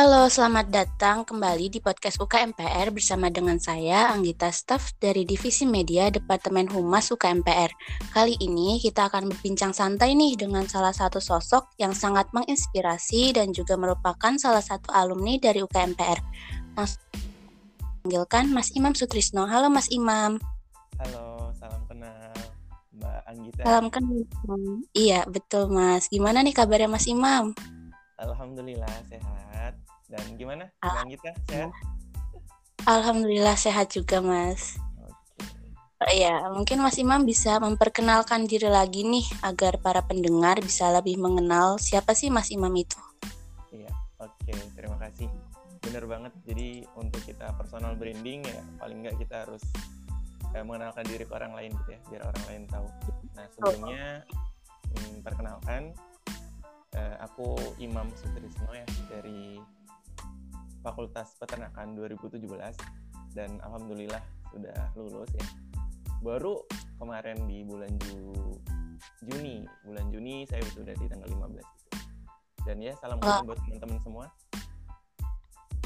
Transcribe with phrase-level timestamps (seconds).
[0.00, 6.08] Halo, selamat datang kembali di podcast UKMPR bersama dengan saya, Anggita Staff dari Divisi Media
[6.08, 7.68] Departemen Humas UKMPR.
[8.08, 13.52] Kali ini kita akan berbincang santai nih dengan salah satu sosok yang sangat menginspirasi dan
[13.52, 16.16] juga merupakan salah satu alumni dari UKMPR.
[16.80, 17.04] Langsung
[18.00, 19.44] panggilkan Mas Imam Sutrisno.
[19.52, 20.40] Halo Mas Imam.
[20.96, 22.32] Halo, salam kenal
[22.96, 23.62] Mbak Anggita.
[23.68, 24.24] Salam kenal.
[24.96, 26.08] Iya, betul Mas.
[26.08, 27.52] Gimana nih kabarnya Mas Imam?
[28.16, 29.89] Alhamdulillah sehat.
[30.10, 30.66] Dan gimana?
[30.82, 31.70] Mbak Anggita sehat?
[32.82, 34.74] Alhamdulillah sehat juga, Mas.
[34.98, 36.18] Oke.
[36.18, 41.78] Ya, mungkin Mas Imam bisa memperkenalkan diri lagi nih agar para pendengar bisa lebih mengenal
[41.78, 42.98] siapa sih Mas Imam itu.
[43.70, 44.52] Iya, oke.
[44.74, 45.30] Terima kasih.
[45.86, 46.32] Bener banget.
[46.42, 49.62] Jadi untuk kita personal branding ya paling nggak kita harus
[50.56, 52.86] eh, mengenalkan diri ke orang lain gitu ya, biar orang lain tahu.
[53.36, 54.04] Nah sebelumnya
[54.90, 55.94] hmm, perkenalkan
[56.96, 59.60] eh, aku Imam Sutrisno ya dari
[60.80, 62.44] Fakultas Peternakan 2017
[63.36, 65.46] dan alhamdulillah sudah lulus ya.
[66.20, 66.64] Baru
[67.00, 68.34] kemarin di bulan Ju
[69.24, 71.88] Juni, bulan Juni saya sudah di tanggal 15 gitu.
[72.68, 74.26] Dan ya salam kenal buat teman-teman semua.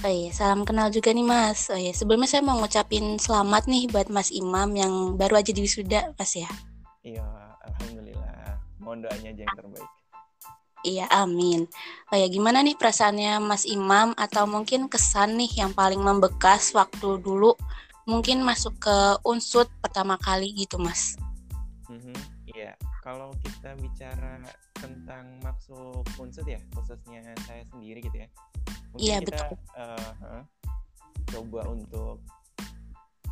[0.04, 1.72] Oh iya, salam kenal juga nih Mas.
[1.72, 5.64] Oh iya, sebelumnya saya mau ngucapin selamat nih buat Mas Imam yang baru aja di
[5.64, 6.50] wisuda, Mas ya.
[7.00, 7.24] Iya,
[7.64, 8.60] alhamdulillah.
[8.84, 9.90] Mohon doanya aja yang terbaik.
[10.84, 11.64] Iya, amin.
[12.12, 17.18] Oh ya, gimana nih perasaannya Mas Imam atau mungkin kesan nih yang paling membekas waktu
[17.24, 17.56] dulu
[18.04, 21.16] mungkin masuk ke unsut pertama kali gitu, Mas.
[21.88, 22.12] Mhm,
[22.54, 24.44] Iya, kalau kita bicara
[24.76, 28.28] tentang masuk unsur ya, khususnya saya sendiri gitu ya.
[28.92, 29.56] Mungkin Iya, kita betul.
[29.80, 30.42] eh, eh,
[31.32, 32.20] coba untuk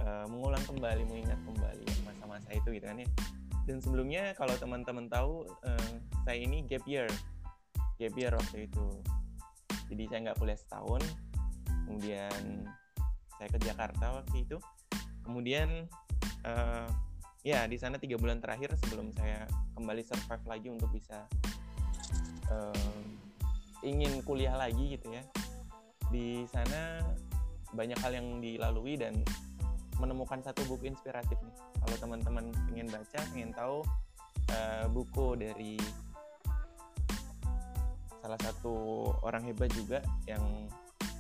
[0.01, 3.09] eh, mengulang kembali, mengingat kembali masa-masa itu gitu kan ya.
[3.69, 5.93] Dan sebelumnya kalau teman-teman tahu, eh,
[6.25, 7.07] saya ini gap year,
[7.99, 8.87] gap year waktu itu.
[9.93, 11.03] Jadi saya nggak kuliah setahun,
[11.85, 12.67] kemudian
[13.37, 14.57] saya ke Jakarta waktu itu.
[15.23, 15.87] Kemudian
[16.47, 16.87] eh,
[17.43, 21.27] ya di sana tiga bulan terakhir sebelum saya kembali survive lagi untuk bisa
[22.47, 23.19] em,
[23.83, 25.23] ingin kuliah lagi gitu ya
[26.15, 27.03] di sana
[27.75, 29.27] banyak hal yang dilalui dan
[29.99, 33.83] menemukan satu buku inspiratif nih kalau teman-teman pengen baca pengen tahu
[34.55, 35.75] eh, buku dari
[38.23, 39.99] salah satu orang hebat juga
[40.31, 40.71] yang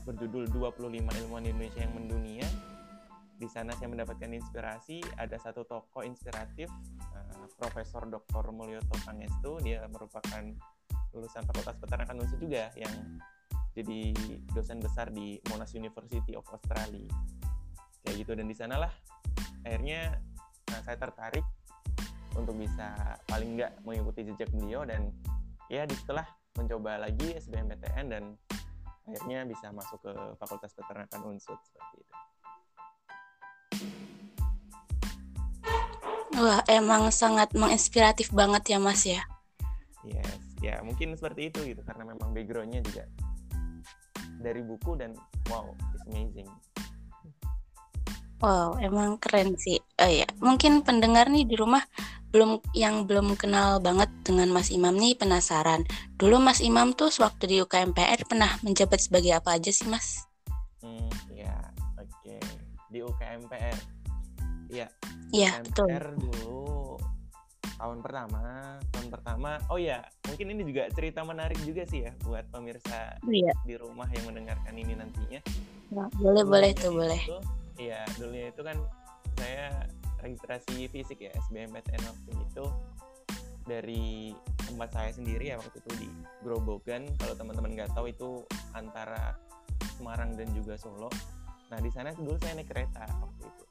[0.06, 2.46] berjudul 25 ilmuwan Indonesia yang mendunia
[3.42, 6.70] di sana saya mendapatkan inspirasi ada satu tokoh inspiratif
[7.10, 8.54] eh, Profesor Dr.
[8.54, 10.46] Mulyoto Pangestu dia merupakan
[11.10, 13.18] lulusan Fakultas Peternakan Unsur juga yang
[13.74, 14.14] jadi
[14.54, 17.10] dosen besar di Monash University of Australia
[18.06, 18.94] kayak gitu dan di sanalah
[19.66, 20.22] akhirnya
[20.70, 21.42] nah, saya tertarik
[22.38, 25.10] untuk bisa paling nggak mengikuti jejak beliau dan
[25.66, 26.24] ya di setelah
[26.56, 28.24] mencoba lagi SBMPTN dan
[29.08, 32.14] akhirnya bisa masuk ke Fakultas Peternakan Unsur seperti itu.
[36.32, 39.20] Wah, emang sangat menginspiratif banget ya, Mas ya.
[40.02, 43.04] Yes, ya mungkin seperti itu gitu karena memang backgroundnya juga
[44.42, 45.14] dari buku dan
[45.46, 46.48] wow, it's amazing.
[48.42, 49.78] Wow, emang keren sih.
[50.02, 51.86] Oh ya, mungkin pendengar nih di rumah
[52.32, 55.84] belum yang belum kenal banget dengan Mas Imam nih penasaran.
[56.16, 60.24] Dulu Mas Imam tuh sewaktu di UKMPR pernah menjabat sebagai apa aja sih, Mas?
[60.80, 61.52] Hmm, ya,
[62.00, 62.36] oke.
[62.88, 63.78] Di UKMPR.
[64.72, 64.88] Iya,
[65.32, 65.86] Iya, betul.
[65.92, 66.62] UKMPR dulu
[67.76, 68.42] tahun pertama,
[68.94, 69.50] tahun pertama.
[69.68, 70.00] Oh ya,
[70.30, 73.52] mungkin ini juga cerita menarik juga sih ya buat pemirsa Iya.
[73.66, 75.40] di rumah yang mendengarkan ini nantinya.
[75.92, 77.22] Boleh, boleh Dulunya tuh, boleh.
[77.76, 78.78] Iya, dulunya itu kan
[79.36, 79.84] saya
[80.22, 82.64] registrasi fisik ya SBMPTN waktu itu
[83.62, 84.34] dari
[84.66, 86.08] tempat saya sendiri ya waktu itu di
[86.42, 87.06] Grobogan.
[87.18, 88.42] Kalau teman-teman nggak tahu itu
[88.74, 89.36] antara
[89.98, 91.10] Semarang dan juga Solo.
[91.70, 93.64] Nah di sana dulu saya naik kereta waktu itu,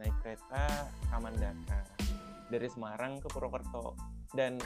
[0.00, 0.64] naik kereta
[1.12, 1.80] Kamandaka
[2.48, 3.96] dari Semarang ke Purwokerto
[4.32, 4.56] dan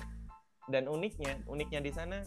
[0.70, 2.23] dan uniknya uniknya di sana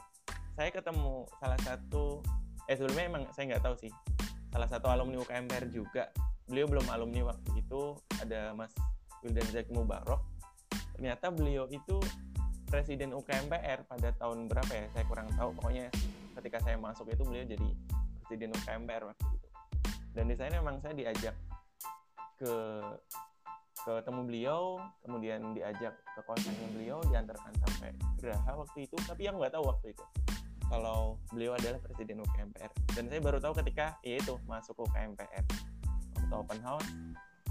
[0.56, 2.20] saya ketemu salah satu
[2.68, 3.92] eh sebelumnya emang saya nggak tahu sih
[4.52, 6.12] salah satu alumni UKMPR juga
[6.48, 8.72] beliau belum alumni waktu itu ada Mas
[9.26, 10.22] Wildan Zack Mubarok
[10.96, 11.98] ternyata beliau itu
[12.70, 14.86] presiden UKMPR pada tahun berapa ya?
[14.92, 15.54] Saya kurang tahu.
[15.58, 15.90] Pokoknya
[16.40, 17.70] ketika saya masuk itu beliau jadi
[18.22, 19.48] presiden UKMPR waktu itu.
[20.16, 21.36] Dan di sana memang saya diajak
[22.36, 22.54] ke
[23.86, 28.98] ketemu beliau kemudian diajak ke kosannya beliau diantarkan sampai Geraha waktu itu.
[29.06, 30.06] Tapi yang nggak tahu waktu itu
[30.66, 35.46] kalau beliau adalah presiden UKMPR dan saya baru tahu ketika ya itu masuk UKMPR
[36.18, 36.90] waktu open house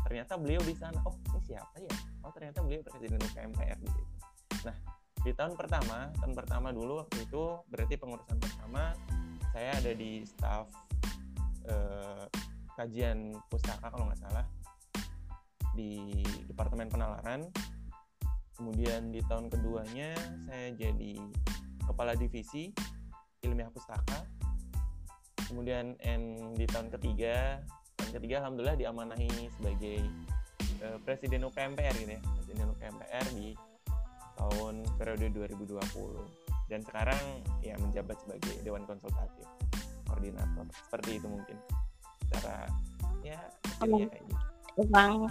[0.04, 4.02] ternyata beliau di sana oh ini siapa ya oh ternyata beliau presiden UKMPR gitu
[4.68, 4.76] nah
[5.24, 7.42] di tahun pertama tahun pertama dulu waktu itu
[7.72, 8.92] berarti pengurusan pertama
[9.50, 10.68] saya ada di staff
[11.70, 12.28] uh,
[12.74, 14.44] kajian pustaka kalau nggak salah
[15.74, 17.50] di Departemen Penalaran.
[18.54, 20.14] Kemudian di tahun keduanya
[20.46, 21.18] saya jadi
[21.82, 22.70] kepala divisi
[23.42, 24.22] ilmiah pustaka.
[25.50, 27.58] Kemudian N di tahun ketiga,
[27.98, 29.98] tahun ketiga alhamdulillah diamanahi sebagai
[30.82, 33.54] uh, presiden UKMPR gitu ya, presiden UKMPR di
[34.34, 35.78] tahun periode 2020
[36.66, 37.22] dan sekarang
[37.62, 39.46] ya menjabat sebagai dewan konsultatif
[40.08, 40.66] koordinator.
[40.88, 41.56] Seperti itu mungkin.
[42.32, 42.66] Cara
[43.24, 43.40] ya
[43.80, 44.34] kayak gitu.
[44.74, 45.30] Emang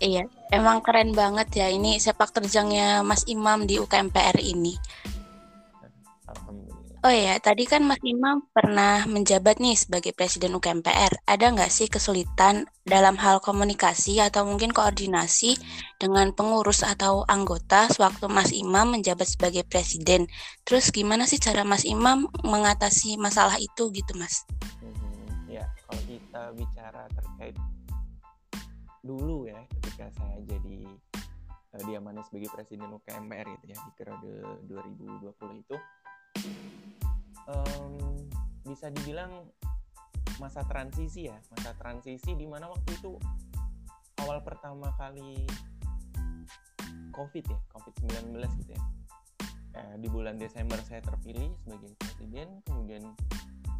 [0.00, 4.74] iya, emang keren banget ya ini sepak terjangnya Mas Imam di UKMPR ini.
[7.02, 11.26] Oh ya, tadi kan Mas Imam pernah menjabat nih sebagai Presiden UKMPR.
[11.26, 15.58] Ada nggak sih kesulitan dalam hal komunikasi atau mungkin koordinasi
[15.98, 20.30] dengan pengurus atau anggota sewaktu Mas Imam menjabat sebagai Presiden?
[20.62, 24.46] Terus gimana sih cara Mas Imam mengatasi masalah itu gitu Mas?
[24.78, 27.58] Hmm, ya, kalau kita bicara terkait
[29.02, 30.86] dulu ya ketika saya jadi
[31.74, 34.30] uh, diamanai sebagai Presiden UKMPR gitu ya di periode
[34.70, 35.76] 2020 itu
[37.48, 37.94] um,
[38.66, 39.46] bisa dibilang
[40.40, 43.14] masa transisi ya masa transisi di mana waktu itu
[44.24, 45.44] awal pertama kali
[47.12, 47.94] covid ya covid
[48.32, 48.82] 19 gitu ya.
[49.72, 53.08] Eh, di bulan Desember saya terpilih sebagai presiden kemudian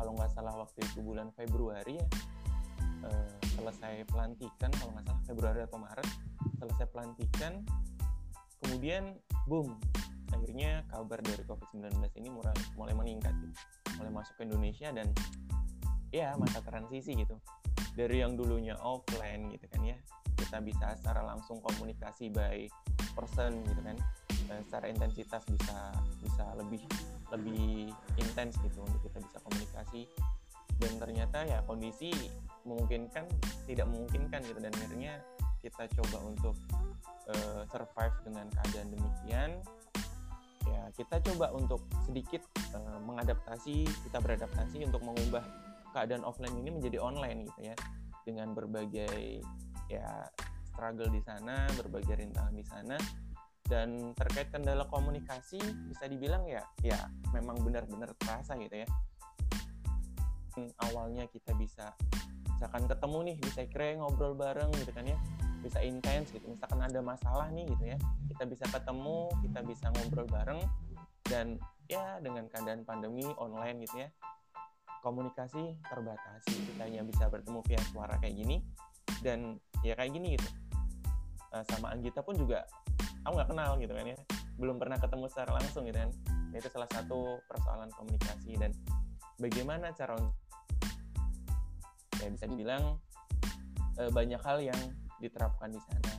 [0.01, 2.09] kalau nggak salah waktu itu bulan Februari ya
[3.13, 6.09] eh, selesai pelantikan kalau nggak salah Februari atau Maret
[6.57, 7.61] selesai pelantikan
[8.65, 9.77] kemudian boom
[10.33, 13.55] akhirnya kabar dari COVID-19 ini mulai, mulai meningkat gitu.
[14.01, 15.09] mulai masuk ke Indonesia dan
[16.13, 17.37] ya masa transisi gitu.
[17.93, 19.97] Dari yang dulunya offline gitu kan ya
[20.37, 22.67] kita bisa secara langsung komunikasi by
[23.13, 23.97] person gitu kan
[24.51, 26.83] dan secara intensitas bisa bisa lebih
[27.33, 27.89] lebih
[28.21, 30.03] intens gitu untuk kita bisa komunikasi.
[30.77, 32.11] Dan ternyata ya kondisi
[32.67, 33.25] memungkinkan
[33.71, 34.59] tidak memungkinkan gitu.
[34.59, 35.23] Dan akhirnya
[35.63, 36.59] kita coba untuk
[37.31, 39.51] uh, survive dengan keadaan demikian
[40.69, 42.43] ya kita coba untuk sedikit
[42.77, 45.43] uh, mengadaptasi kita beradaptasi untuk mengubah
[45.93, 47.77] keadaan offline ini menjadi online gitu ya.
[48.23, 49.43] Dengan berbagai
[49.91, 50.31] ya
[50.63, 52.97] struggle di sana berbagai rintangan di sana.
[53.63, 56.99] Dan terkait kendala komunikasi bisa dibilang ya ya
[57.33, 58.89] memang benar-benar terasa gitu ya.
[60.93, 61.97] Awalnya kita bisa
[62.63, 65.19] misalkan ketemu nih bisa kira ngobrol bareng gitu kan ya
[65.63, 66.45] bisa intens gitu.
[66.51, 67.99] Misalkan ada masalah nih gitu ya
[68.29, 70.61] kita bisa ketemu kita bisa ngobrol bareng
[71.31, 71.57] dan
[71.87, 74.09] ya dengan keadaan pandemi online gitu ya
[75.03, 78.63] komunikasi terbatas kita hanya bisa bertemu via suara kayak gini
[79.23, 80.49] dan ya kayak gini gitu.
[81.53, 82.65] Uh, sama Anggita pun juga
[83.27, 84.17] aku nggak kenal gitu kan ya.
[84.57, 86.11] Belum pernah ketemu secara langsung gitu kan.
[86.53, 88.57] Nah, itu salah satu persoalan komunikasi.
[88.57, 88.71] Dan
[89.39, 90.17] bagaimana cara
[92.23, 92.99] ya bisa dibilang
[93.99, 94.81] uh, banyak hal yang
[95.23, 96.13] diterapkan di sana.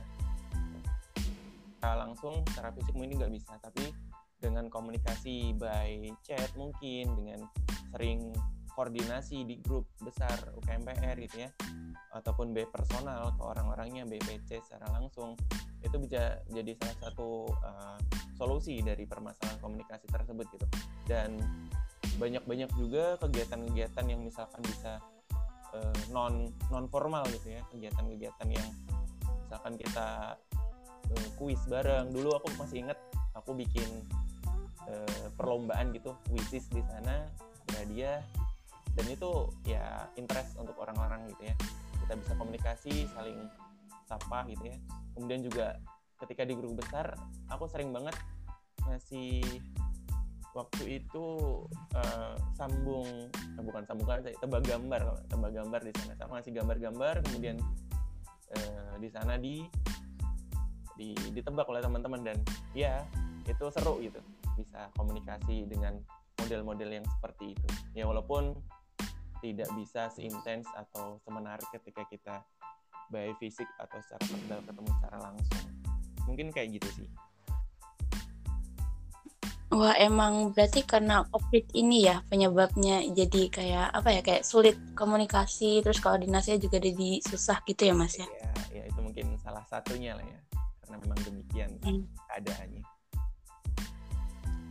[1.76, 3.92] Secara langsung secara fisik mungkin nggak bisa tapi
[4.40, 7.44] dengan komunikasi by chat mungkin dengan
[7.92, 8.32] sering
[8.74, 11.50] koordinasi di grup besar UKMPR gitu ya
[12.10, 15.38] ataupun B personal ke orang-orangnya BPC secara langsung
[15.84, 17.28] itu bisa jadi salah satu
[17.62, 17.98] uh,
[18.34, 20.66] solusi dari permasalahan komunikasi tersebut gitu.
[21.06, 21.38] Dan
[22.16, 24.98] banyak-banyak juga kegiatan-kegiatan yang misalkan bisa
[25.74, 28.68] uh, non non formal gitu ya kegiatan-kegiatan yang
[29.54, 30.34] misalkan kita
[31.14, 32.10] uh, kuis bareng.
[32.10, 32.98] Dulu aku masih inget
[33.38, 33.86] aku bikin
[34.90, 37.30] uh, perlombaan gitu kuisis di sana
[37.86, 38.18] dia
[38.98, 41.54] dan itu ya interest untuk orang-orang gitu ya.
[42.02, 43.46] Kita bisa komunikasi saling
[44.10, 44.76] sapa gitu ya.
[45.14, 45.78] Kemudian juga
[46.18, 47.14] ketika di grup besar
[47.46, 48.18] aku sering banget
[48.90, 49.38] ngasih
[50.50, 51.26] waktu itu
[51.94, 56.18] uh, sambung eh, bukan sambung saya tebak gambar tebak gambar di sana.
[56.18, 57.62] Sama ngasih gambar-gambar kemudian
[58.54, 59.66] uh, di sana di
[60.94, 62.38] di ditebak oleh teman-teman dan
[62.72, 63.02] ya
[63.44, 64.22] itu seru gitu.
[64.54, 65.98] Bisa komunikasi dengan
[66.38, 67.68] model-model yang seperti itu.
[67.98, 68.54] Ya walaupun
[69.42, 72.36] tidak bisa seintens atau semenarik ketika kita
[73.12, 75.64] by fisik atau secara personal ketemu secara langsung.
[76.24, 77.08] Mungkin kayak gitu sih
[79.74, 85.82] Wah emang berarti karena covid ini ya penyebabnya jadi kayak apa ya kayak sulit komunikasi
[85.82, 88.26] terus koordinasinya juga jadi susah gitu ya mas ya?
[88.38, 90.38] Ya, ya itu mungkin salah satunya lah ya
[90.86, 92.06] karena memang demikian hmm.
[92.30, 92.82] keadaannya.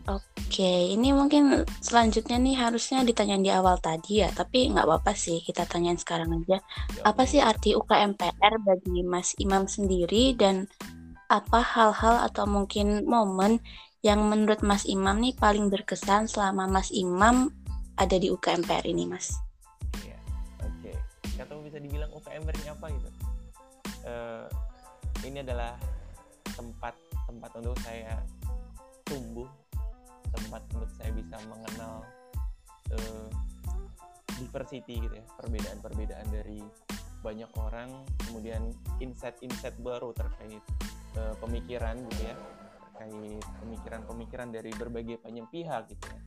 [0.04, 5.40] Oke, ini mungkin selanjutnya nih harusnya ditanya di awal tadi ya, tapi nggak apa-apa sih
[5.40, 6.60] kita tanyain sekarang aja.
[6.60, 10.68] Ya, apa sih arti UKMPR bagi Mas Imam sendiri dan
[11.32, 13.64] apa hal-hal atau mungkin momen
[14.04, 17.56] yang menurut Mas Imam nih paling berkesan selama Mas Imam
[17.96, 19.40] ada di UKMPR ini mas.
[20.04, 20.20] Iya
[20.60, 20.92] oke.
[20.92, 21.40] Okay.
[21.40, 23.10] atau bisa dibilang UKMPR ini apa gitu.
[24.04, 24.46] Uh,
[25.24, 25.80] ini adalah
[26.44, 27.00] tempat
[27.32, 28.20] tempat untuk saya
[29.08, 29.48] tumbuh
[30.36, 32.04] tempat untuk saya bisa mengenal
[32.92, 33.28] uh,
[34.36, 36.60] diversity gitu ya perbedaan-perbedaan dari
[37.24, 37.88] banyak orang
[38.28, 40.60] kemudian insight-insight baru terkait
[41.16, 42.36] uh, pemikiran gitu ya
[43.04, 46.22] terkait pemikiran-pemikiran dari berbagai banyak pihak gitu ya.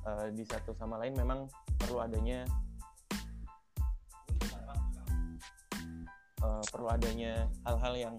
[0.00, 1.44] Uh, di satu sama lain memang
[1.76, 2.48] perlu adanya
[6.40, 8.14] uh, perlu adanya hal-hal yang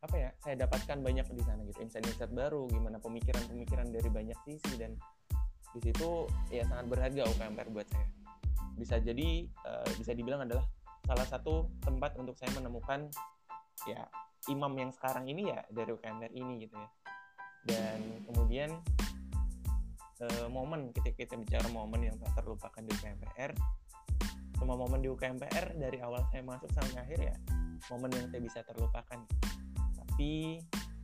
[0.00, 1.78] apa ya saya dapatkan banyak di sana gitu.
[1.82, 4.94] Insight-insight baru gimana pemikiran-pemikiran dari banyak sisi dan
[5.70, 8.06] di situ ya sangat berharga UKMPR buat saya.
[8.78, 10.66] Bisa jadi uh, bisa dibilang adalah
[11.06, 13.10] salah satu tempat untuk saya menemukan
[13.86, 14.06] ya
[14.48, 16.90] imam yang sekarang ini ya dari UKMPR ini gitu ya
[17.68, 18.70] dan kemudian
[20.24, 23.52] uh, momen ketika kita bicara momen yang tak terlupakan di UKMPR
[24.60, 27.36] semua momen di UKMPR dari awal saya masuk sampai akhir ya
[27.88, 29.18] momen yang saya bisa terlupakan.
[29.96, 30.60] Tapi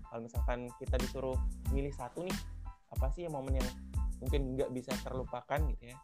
[0.07, 1.39] kalau misalkan kita disuruh
[1.73, 2.37] milih satu nih
[2.93, 3.69] apa sih momen yang
[4.21, 5.97] mungkin nggak bisa terlupakan gitu ya?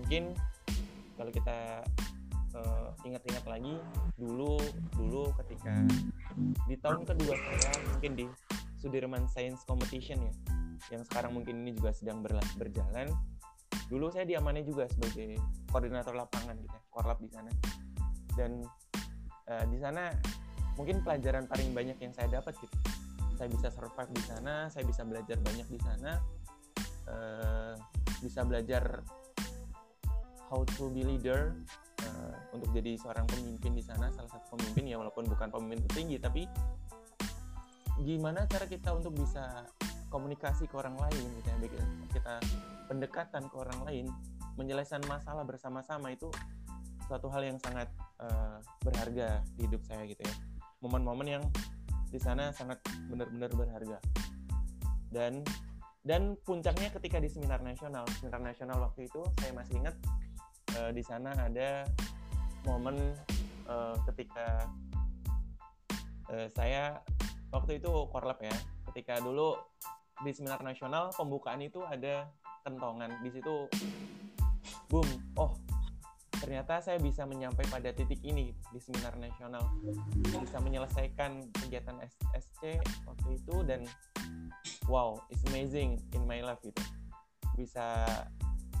[0.00, 0.32] Mungkin
[1.20, 1.84] kalau kita
[2.56, 3.76] uh, ingat-ingat lagi
[4.16, 4.56] dulu
[4.96, 5.84] dulu ketika
[6.64, 8.24] di tahun kedua saya mungkin di
[8.82, 10.34] Sudirman Science Competition ya
[10.90, 12.18] yang sekarang mungkin ini juga sedang
[12.58, 13.06] berjalan.
[13.86, 15.38] Dulu saya diamani juga sebagai
[15.70, 17.50] koordinator lapangan gitu ya korlap di sana.
[18.34, 18.66] Dan
[19.46, 20.10] uh, di sana
[20.74, 22.74] mungkin pelajaran paling banyak yang saya dapat gitu.
[23.38, 26.18] Saya bisa survive di sana saya bisa belajar banyak di sana
[27.10, 27.74] uh,
[28.22, 29.02] bisa belajar
[30.46, 31.56] how to be leader
[32.06, 36.20] uh, untuk jadi seorang pemimpin di sana salah satu pemimpin ya walaupun bukan pemimpin tertinggi
[36.20, 36.44] tapi
[38.00, 39.68] gimana cara kita untuk bisa
[40.08, 42.34] komunikasi ke orang lain gitu ya kita
[42.88, 44.06] pendekatan ke orang lain
[44.56, 46.28] menyelesaikan masalah bersama-sama itu
[47.08, 47.88] suatu hal yang sangat
[48.20, 50.34] uh, berharga di hidup saya gitu ya.
[50.80, 51.44] Momen-momen yang
[52.08, 53.98] di sana sangat benar-benar berharga.
[55.12, 55.44] Dan
[56.02, 58.08] dan puncaknya ketika di seminar nasional.
[58.18, 59.96] Seminar nasional waktu itu saya masih ingat
[60.80, 61.86] uh, di sana ada
[62.66, 62.96] momen
[63.68, 64.66] uh, ketika
[66.32, 66.98] uh, saya
[67.52, 68.54] waktu itu korlap ya.
[68.90, 69.54] Ketika dulu
[70.24, 72.26] di seminar nasional pembukaan itu ada
[72.64, 73.20] kentongan.
[73.20, 73.68] Di situ
[74.88, 75.06] boom
[75.36, 75.52] oh
[76.42, 79.62] ternyata saya bisa menyampai pada titik ini di seminar nasional.
[80.42, 82.02] Bisa menyelesaikan kegiatan
[82.34, 83.86] SC waktu itu dan
[84.90, 86.82] wow it's amazing in my life gitu.
[87.54, 88.02] Bisa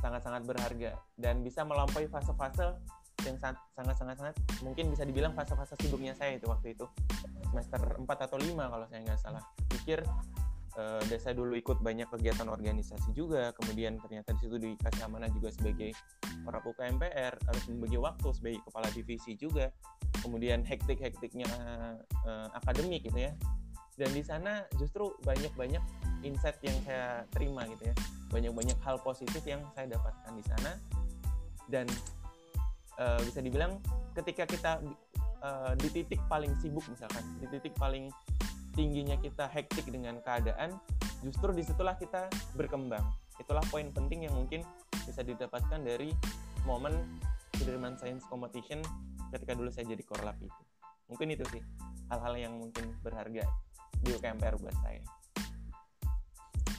[0.02, 2.74] sangat-sangat berharga dan bisa melampaui fase-fase
[3.22, 4.34] yang sangat-sangat-sangat
[4.66, 6.82] mungkin bisa dibilang fase-fase sibuknya saya itu waktu itu
[7.52, 9.44] semester 4 atau 5 kalau saya nggak salah.
[9.68, 10.00] Pikir
[10.80, 13.52] uh, dan saya dulu ikut banyak kegiatan organisasi juga.
[13.60, 15.92] Kemudian ternyata di situ dikasih amanah juga sebagai
[16.48, 19.68] orang UKMPR harus membagi waktu sebagai kepala divisi juga.
[20.24, 21.48] Kemudian hektik-hektiknya
[22.24, 23.32] uh, akademik gitu ya.
[24.00, 25.82] Dan di sana justru banyak-banyak
[26.24, 27.94] insight yang saya terima gitu ya.
[28.32, 30.72] Banyak-banyak hal positif yang saya dapatkan di sana.
[31.68, 31.86] Dan
[32.96, 33.76] uh, bisa dibilang
[34.16, 34.80] ketika kita
[35.42, 38.08] uh, di titik paling sibuk misalkan di titik paling
[38.72, 40.80] tingginya kita hektik dengan keadaan,
[41.20, 43.04] justru di situlah kita berkembang.
[43.36, 44.64] Itulah poin penting yang mungkin
[45.04, 46.12] bisa didapatkan dari
[46.64, 47.20] momen
[47.56, 48.80] Sudirman Science Competition
[49.32, 50.62] ketika dulu saya jadi korlap itu.
[51.12, 51.62] Mungkin itu sih
[52.08, 53.44] hal-hal yang mungkin berharga
[54.00, 55.02] di UKMPR buat saya.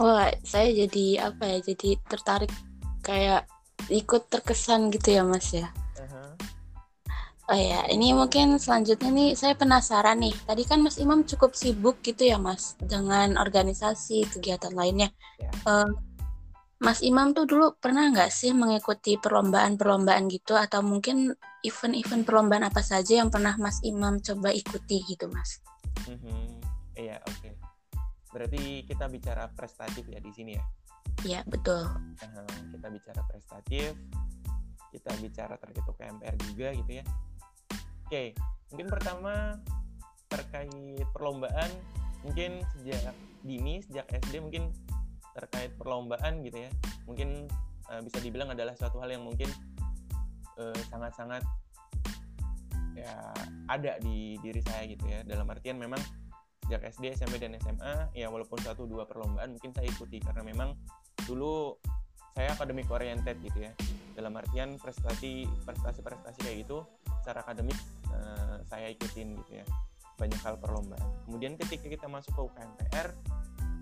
[0.01, 1.57] Wah, saya jadi apa ya?
[1.61, 2.49] Jadi tertarik
[3.05, 3.45] kayak
[3.93, 5.69] ikut terkesan gitu ya, Mas ya.
[7.51, 10.31] Oh ya, ini mungkin selanjutnya nih saya penasaran nih.
[10.47, 15.11] Tadi kan Mas Imam cukup sibuk gitu ya Mas dengan organisasi kegiatan lainnya.
[15.35, 15.51] Ya.
[15.67, 15.91] Uh,
[16.79, 21.35] Mas Imam tuh dulu pernah nggak sih mengikuti perlombaan-perlombaan gitu atau mungkin
[21.67, 25.59] event-event perlombaan apa saja yang pernah Mas Imam coba ikuti gitu Mas?
[26.07, 26.47] Mm-hmm.
[26.95, 27.39] Iya oke.
[27.43, 27.53] Okay.
[28.31, 30.63] Berarti kita bicara prestatif ya di sini ya?
[31.27, 31.91] Iya betul.
[32.71, 33.91] Kita bicara prestatif,
[34.95, 37.05] kita bicara terkait KMPR juga gitu ya
[38.13, 38.37] Oke,
[38.69, 39.57] mungkin pertama
[40.29, 40.69] terkait
[41.17, 41.65] perlombaan,
[42.21, 43.09] mungkin sejak
[43.41, 44.69] dini, sejak SD mungkin
[45.33, 46.69] terkait perlombaan gitu ya,
[47.09, 47.49] mungkin
[47.89, 49.49] uh, bisa dibilang adalah suatu hal yang mungkin
[50.61, 51.41] eh, sangat-sangat
[52.93, 53.33] ya
[53.65, 55.25] ada di diri saya gitu ya.
[55.25, 55.97] Dalam artian memang
[56.69, 60.77] sejak SD, SMP dan SMA ya walaupun satu dua perlombaan mungkin saya ikuti karena memang
[61.25, 61.81] dulu
[62.37, 63.73] saya akademik oriented gitu ya.
[64.13, 66.85] Dalam artian prestasi prestasi prestasi kayak gitu
[67.23, 67.79] secara akademik
[68.13, 69.65] uh, saya ikutin gitu ya.
[70.21, 71.09] Banyak hal perlombaan.
[71.25, 73.07] Kemudian ketika kita masuk ke UKMPR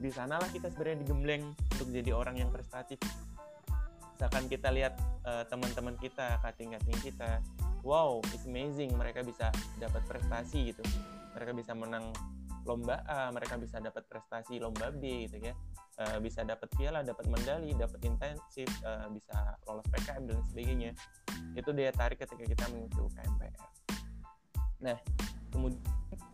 [0.02, 1.44] di sanalah kita sebenarnya digembleng
[1.78, 2.98] untuk jadi orang yang prestatif.
[4.18, 7.42] Misalkan kita lihat uh, teman-teman kita kating-kating kita
[7.86, 10.82] wow it's amazing mereka bisa dapat prestasi gitu.
[11.38, 12.10] Mereka bisa menang
[12.66, 15.54] lomba A mereka bisa dapat prestasi lomba B gitu ya.
[16.02, 20.92] Uh, bisa dapat piala dapat medali dapat intensif uh, bisa lolos PKM dan sebagainya.
[21.54, 23.81] Itu daya tarik ketika kita mengikuti UKMPR
[24.82, 24.98] nah
[25.54, 25.82] kemudian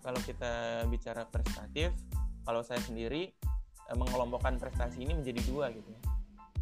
[0.01, 1.91] kalau kita bicara prestatif
[2.47, 3.35] kalau saya sendiri
[3.91, 6.01] uh, mengelompokkan prestasi ini menjadi dua gitu ya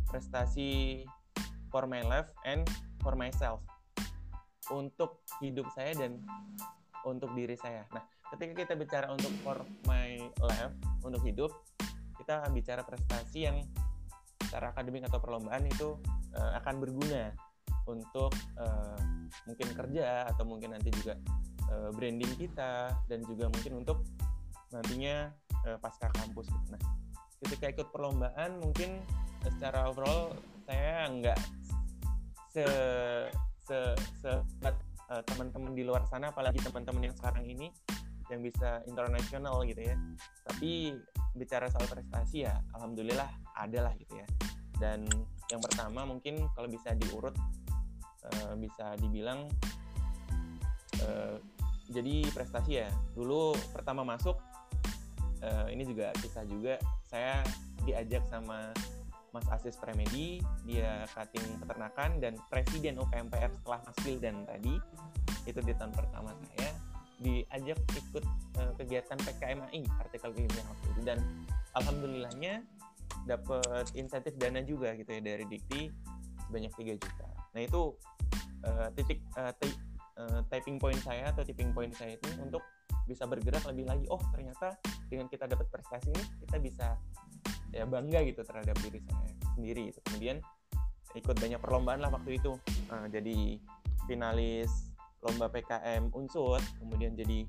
[0.09, 1.01] prestasi
[1.69, 2.65] for my life and
[3.01, 3.61] for myself
[4.73, 6.21] untuk hidup saya dan
[7.05, 7.85] untuk diri saya.
[7.93, 8.01] Nah,
[8.33, 10.73] ketika kita bicara untuk for my life,
[11.05, 11.53] untuk hidup,
[12.17, 13.61] kita akan bicara prestasi yang
[14.41, 15.99] secara akademik atau perlombaan itu
[16.33, 17.33] uh, akan berguna
[17.85, 18.97] untuk uh,
[19.45, 21.13] mungkin kerja atau mungkin nanti juga
[21.71, 24.03] uh, branding kita dan juga mungkin untuk
[24.73, 25.31] nantinya
[25.65, 26.49] uh, pasca kampus.
[26.69, 26.81] Nah,
[27.45, 29.01] ketika ikut perlombaan mungkin
[29.45, 30.33] secara overall
[30.65, 31.39] saya nggak
[32.49, 32.65] se
[33.65, 33.77] se,
[34.21, 34.31] se
[35.05, 37.69] teman-teman di luar sana apalagi teman-teman yang sekarang ini
[38.33, 39.93] yang bisa internasional gitu ya
[40.49, 40.97] tapi
[41.37, 44.25] bicara soal prestasi ya alhamdulillah ada lah gitu ya
[44.81, 45.05] dan
[45.53, 47.37] yang pertama mungkin kalau bisa diurut
[48.57, 49.45] bisa dibilang
[51.89, 54.37] jadi prestasi ya dulu pertama masuk
[55.45, 57.45] uh, ini juga kisah juga saya
[57.85, 58.73] diajak sama
[59.35, 64.79] Mas Asis Premedi, dia cutting peternakan dan presiden UKMPR setelah Mas Wildan tadi,
[65.43, 66.71] itu di tahun pertama saya,
[67.19, 68.23] diajak ikut
[68.63, 70.89] uh, kegiatan PKMAI, artikel ilmiah waktu.
[71.03, 71.19] Dan
[71.75, 72.63] alhamdulillahnya
[73.27, 75.91] dapat insentif dana juga gitu ya dari Dikti
[76.47, 77.27] sebanyak 3 juta.
[77.51, 77.81] Nah itu
[78.63, 79.51] uh, titik uh,
[80.19, 82.61] uh, typing point saya atau tipping point saya itu untuk
[83.05, 84.05] bisa bergerak lebih lagi.
[84.09, 84.75] Oh ternyata
[85.07, 86.87] dengan kita dapat prestasi ini kita bisa
[87.75, 89.99] ya bangga gitu terhadap diri saya sendiri gitu.
[90.07, 90.39] kemudian
[91.15, 92.55] ikut banyak perlombaan lah waktu itu
[92.87, 93.59] uh, jadi
[94.07, 97.43] finalis lomba PKM unsur kemudian jadi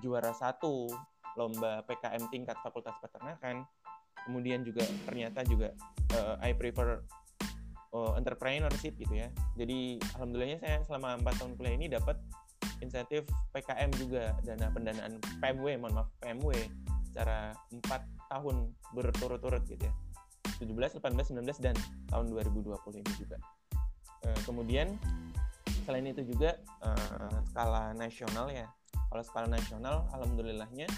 [0.00, 0.88] juara satu
[1.36, 3.68] lomba PKM tingkat Fakultas Peternakan
[4.24, 5.76] kemudian juga ternyata juga
[6.16, 7.04] uh, I prefer
[7.94, 9.30] uh, entrepreneurship gitu ya.
[9.54, 12.18] Jadi alhamdulillahnya saya selama empat tahun kuliah ini dapat
[12.82, 16.52] insentif PKM juga dana pendanaan PMW mohon maaf PMW
[17.08, 19.94] secara empat tahun berturut-turut gitu ya.
[20.58, 21.76] 17, 18, 19 dan
[22.10, 23.38] tahun 2020 ini juga.
[24.26, 24.98] Uh, kemudian
[25.86, 28.66] selain itu juga uh, skala nasional ya.
[28.90, 30.90] Kalau skala nasional alhamdulillahnya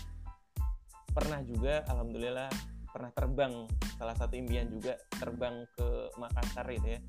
[1.13, 2.49] pernah juga alhamdulillah
[2.97, 3.53] pernah terbang
[4.01, 7.01] salah satu impian juga terbang ke Makassar itu ya.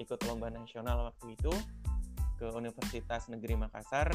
[0.00, 1.52] Ikut lomba nasional waktu itu
[2.40, 4.08] ke Universitas Negeri Makassar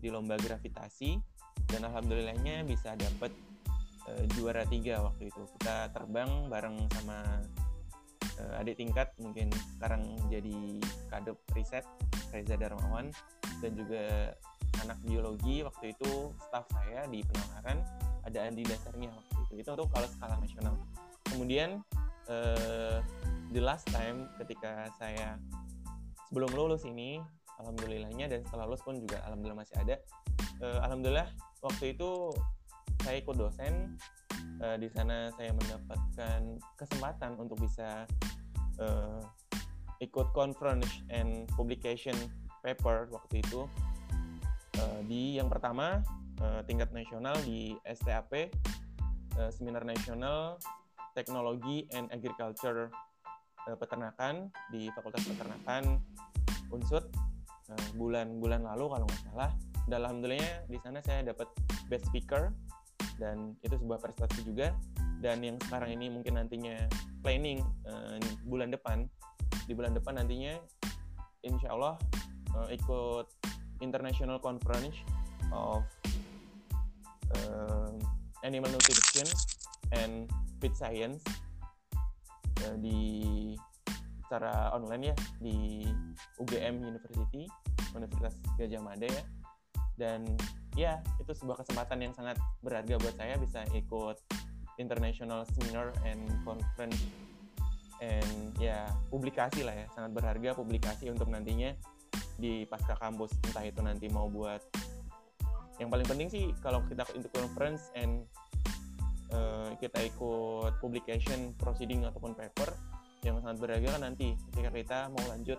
[0.00, 1.20] di lomba gravitasi
[1.68, 3.36] dan alhamdulillahnya bisa dapat
[4.08, 5.44] uh, juara tiga waktu itu.
[5.60, 7.20] Kita terbang bareng sama
[8.40, 10.80] uh, adik tingkat mungkin sekarang jadi
[11.12, 11.84] kadep riset
[12.32, 13.12] Reza Darmawan
[13.60, 14.32] dan juga
[14.88, 17.84] anak biologi waktu itu staff saya di penalaran
[18.26, 19.52] ada Andi dasarnya waktu itu.
[19.64, 20.74] Itu untuk kalau skala nasional.
[21.28, 21.80] Kemudian
[22.30, 22.98] uh,
[23.50, 25.38] the last time ketika saya
[26.30, 27.18] sebelum lulus ini
[27.58, 29.96] alhamdulillahnya dan setelah lulus pun juga alhamdulillah masih ada
[30.62, 31.28] uh, alhamdulillah
[31.60, 32.30] waktu itu
[33.02, 33.98] saya ikut dosen
[34.62, 36.40] uh, di sana saya mendapatkan
[36.78, 38.06] kesempatan untuk bisa
[38.78, 39.20] uh,
[40.00, 42.16] ikut conference and publication
[42.64, 43.68] paper waktu itu
[44.80, 46.00] uh, di yang pertama
[46.40, 48.50] uh, tingkat nasional di STAP
[49.38, 50.56] uh, seminar nasional
[51.14, 52.88] teknologi and agriculture
[53.68, 56.00] uh, peternakan di Fakultas Peternakan
[56.70, 57.10] Unsut
[57.94, 59.50] bulan-bulan lalu kalau nggak salah.
[59.86, 61.50] Dan alhamdulillahnya di sana saya dapat
[61.90, 62.54] best speaker
[63.18, 64.74] dan itu sebuah prestasi juga.
[65.20, 66.88] Dan yang sekarang ini mungkin nantinya
[67.20, 69.06] planning uh, bulan depan.
[69.66, 70.58] Di bulan depan nantinya
[71.46, 71.94] insya Allah
[72.56, 73.26] uh, ikut
[73.80, 74.96] international conference
[75.50, 75.84] of
[77.36, 77.92] uh,
[78.42, 79.26] animal nutrition
[79.94, 81.22] and feed science.
[82.60, 83.00] Uh, di
[84.30, 85.82] secara online ya di
[86.38, 87.50] UGM University
[87.96, 89.24] Universitas Gajah Mada ya.
[89.98, 90.22] Dan
[90.78, 94.16] ya itu sebuah kesempatan yang sangat berharga buat saya bisa ikut
[94.78, 96.96] international seminar and conference.
[98.00, 101.76] And ya publikasi lah ya sangat berharga publikasi untuk nantinya
[102.40, 104.64] di pasca kampus entah itu nanti mau buat
[105.80, 108.28] yang paling penting sih kalau kita untuk conference and
[109.32, 112.68] uh, kita ikut publication proceeding ataupun paper
[113.24, 115.56] yang sangat berharga kan nanti ketika kita mau lanjut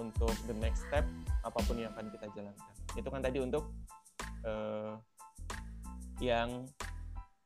[0.00, 1.04] untuk the next step
[1.44, 3.68] apa pun yang akan kita jalankan itu kan tadi untuk
[4.48, 4.96] uh,
[6.20, 6.68] yang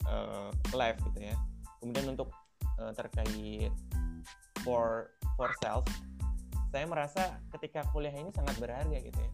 [0.07, 1.37] uh, live gitu ya.
[1.79, 2.31] Kemudian untuk
[2.79, 3.71] uh, terkait
[4.65, 5.85] for for self
[6.75, 9.31] saya merasa ketika kuliah ini sangat berharga gitu ya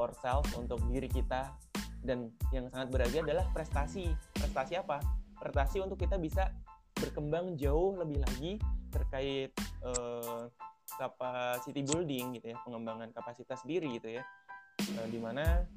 [0.00, 1.52] for self untuk diri kita.
[2.00, 4.08] Dan yang sangat berharga adalah prestasi.
[4.32, 5.04] Prestasi apa?
[5.36, 6.48] Prestasi untuk kita bisa
[6.96, 8.56] berkembang jauh lebih lagi
[8.88, 9.52] terkait
[9.84, 10.48] uh,
[10.96, 14.24] capacity building gitu ya pengembangan kapasitas diri gitu ya.
[14.96, 15.68] Uh, di mana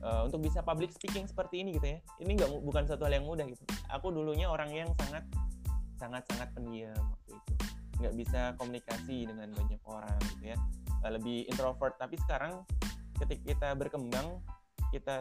[0.00, 1.98] uh, untuk bisa public speaking seperti ini gitu ya.
[2.24, 3.60] Ini nggak bukan satu hal yang mudah gitu.
[3.92, 5.28] Aku dulunya orang yang sangat
[6.00, 7.52] sangat sangat pendiam waktu itu.
[8.00, 10.56] Nggak bisa komunikasi dengan banyak orang gitu ya.
[11.04, 12.00] Uh, lebih introvert.
[12.00, 12.64] Tapi sekarang
[13.18, 14.40] ketika kita berkembang
[14.94, 15.16] kita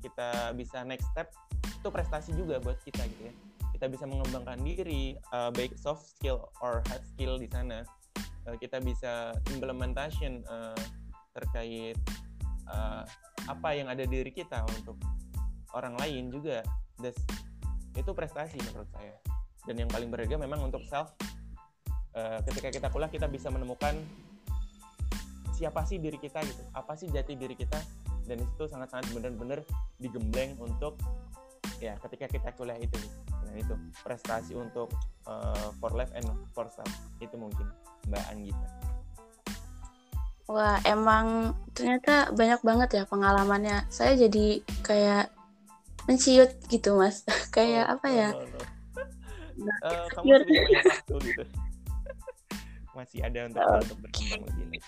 [0.00, 1.28] kita bisa next step
[1.66, 3.34] itu prestasi juga buat kita gitu ya.
[3.78, 7.86] Kita bisa mengembangkan diri uh, baik soft skill or hard skill di sana.
[8.46, 10.74] Uh, kita bisa implementation uh,
[11.34, 11.94] terkait
[12.66, 13.06] uh,
[13.46, 14.98] apa yang ada di diri kita untuk
[15.74, 16.66] orang lain juga.
[16.98, 17.14] Das
[17.94, 19.14] itu prestasi menurut saya.
[19.62, 21.14] Dan yang paling berharga memang untuk self
[22.18, 23.94] uh, ketika kita kuliah kita bisa menemukan
[25.58, 26.62] siapa sih diri kita gitu?
[26.70, 27.82] Apa sih jati diri kita?
[28.30, 29.66] Dan itu sangat-sangat benar-benar
[29.98, 30.94] digembleng untuk
[31.82, 32.94] ya ketika kita kuliah itu.
[33.42, 33.74] Nah itu.
[34.06, 34.94] Prestasi untuk
[35.26, 36.90] uh, for life and for self.
[37.18, 37.66] Itu mungkin
[38.06, 38.68] mbak Anggita.
[40.48, 43.84] Wah emang ternyata banyak banget ya pengalamannya.
[43.90, 45.34] Saya jadi kayak
[46.08, 47.26] menciut gitu mas.
[47.54, 48.28] Kayak oh, apa ya?
[48.32, 48.60] no, no.
[49.82, 51.44] Uh, kamu masih banyak waktu gitu.
[52.98, 53.78] Masih ada untuk, oh.
[53.78, 54.82] untuk berkembang lebih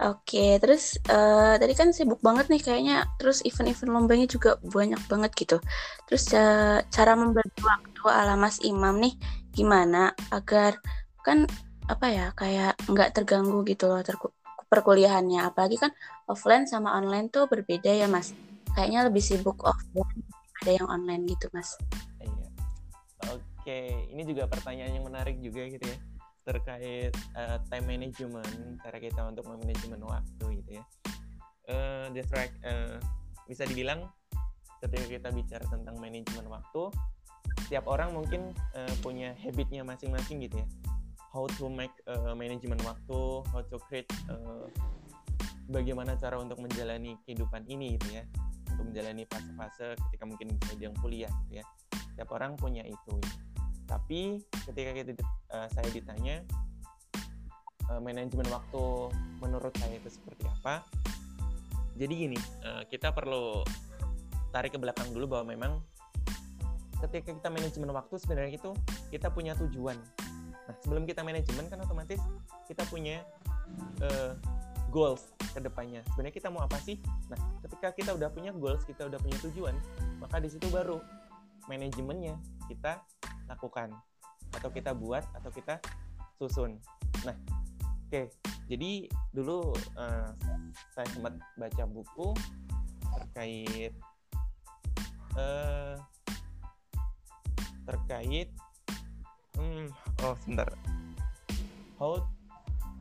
[0.00, 3.04] Oke, terus uh, tadi kan sibuk banget nih kayaknya.
[3.20, 5.56] Terus event-event lombanya juga banyak banget gitu.
[6.08, 9.12] Terus uh, cara membagi waktu ala Mas Imam nih
[9.52, 10.80] gimana agar
[11.20, 11.44] kan
[11.84, 14.16] apa ya kayak nggak terganggu gitu loh ter
[14.72, 15.44] perkuliahannya.
[15.52, 15.92] Apalagi kan
[16.24, 18.32] offline sama online tuh berbeda ya Mas.
[18.72, 20.24] Kayaknya lebih sibuk offline
[20.64, 21.76] ada yang online gitu Mas.
[22.24, 22.48] Iya.
[23.36, 26.00] Oke, ini juga pertanyaan yang menarik juga gitu ya
[26.44, 30.84] terkait uh, time management cara kita untuk memanajemen waktu gitu ya.
[31.70, 32.98] Uh, distract uh,
[33.46, 34.08] bisa dibilang
[34.80, 36.90] ketika kita bicara tentang manajemen waktu
[37.66, 40.68] setiap orang mungkin uh, punya habitnya masing-masing gitu ya.
[41.30, 43.20] How to make uh, manajemen waktu
[43.54, 44.66] how to create uh,
[45.70, 48.24] bagaimana cara untuk menjalani kehidupan ini gitu ya.
[48.74, 51.64] Untuk menjalani fase-fase ketika mungkin bilang kuliah gitu ya.
[52.10, 53.49] Setiap orang punya itu gitu
[53.90, 54.38] tapi
[54.70, 55.10] ketika kita
[55.50, 56.46] uh, saya ditanya
[57.90, 59.10] uh, manajemen waktu
[59.42, 60.86] menurut saya itu seperti apa
[61.98, 63.66] jadi gini uh, kita perlu
[64.54, 65.72] tarik ke belakang dulu bahwa memang
[67.02, 68.76] ketika kita manajemen waktu sebenarnya itu
[69.08, 69.96] kita punya tujuan.
[70.68, 72.20] Nah sebelum kita manajemen kan otomatis
[72.68, 73.24] kita punya
[74.04, 74.36] uh,
[74.92, 76.04] goals ke depannya.
[76.12, 77.00] Sebenarnya kita mau apa sih?
[77.32, 79.74] Nah ketika kita udah punya goals kita udah punya tujuan
[80.20, 81.00] maka di situ baru
[81.70, 82.36] manajemennya
[82.68, 83.00] kita
[83.50, 83.90] lakukan
[84.54, 85.82] atau kita buat atau kita
[86.38, 86.78] susun.
[87.26, 87.34] Nah,
[88.06, 88.08] oke.
[88.08, 88.26] Okay.
[88.70, 90.30] Jadi dulu uh,
[90.94, 92.30] saya sempat baca buku
[93.18, 93.90] terkait
[95.34, 95.98] uh,
[97.86, 98.48] terkait
[99.58, 99.90] hmm,
[100.22, 100.70] oh sebentar
[101.98, 102.22] how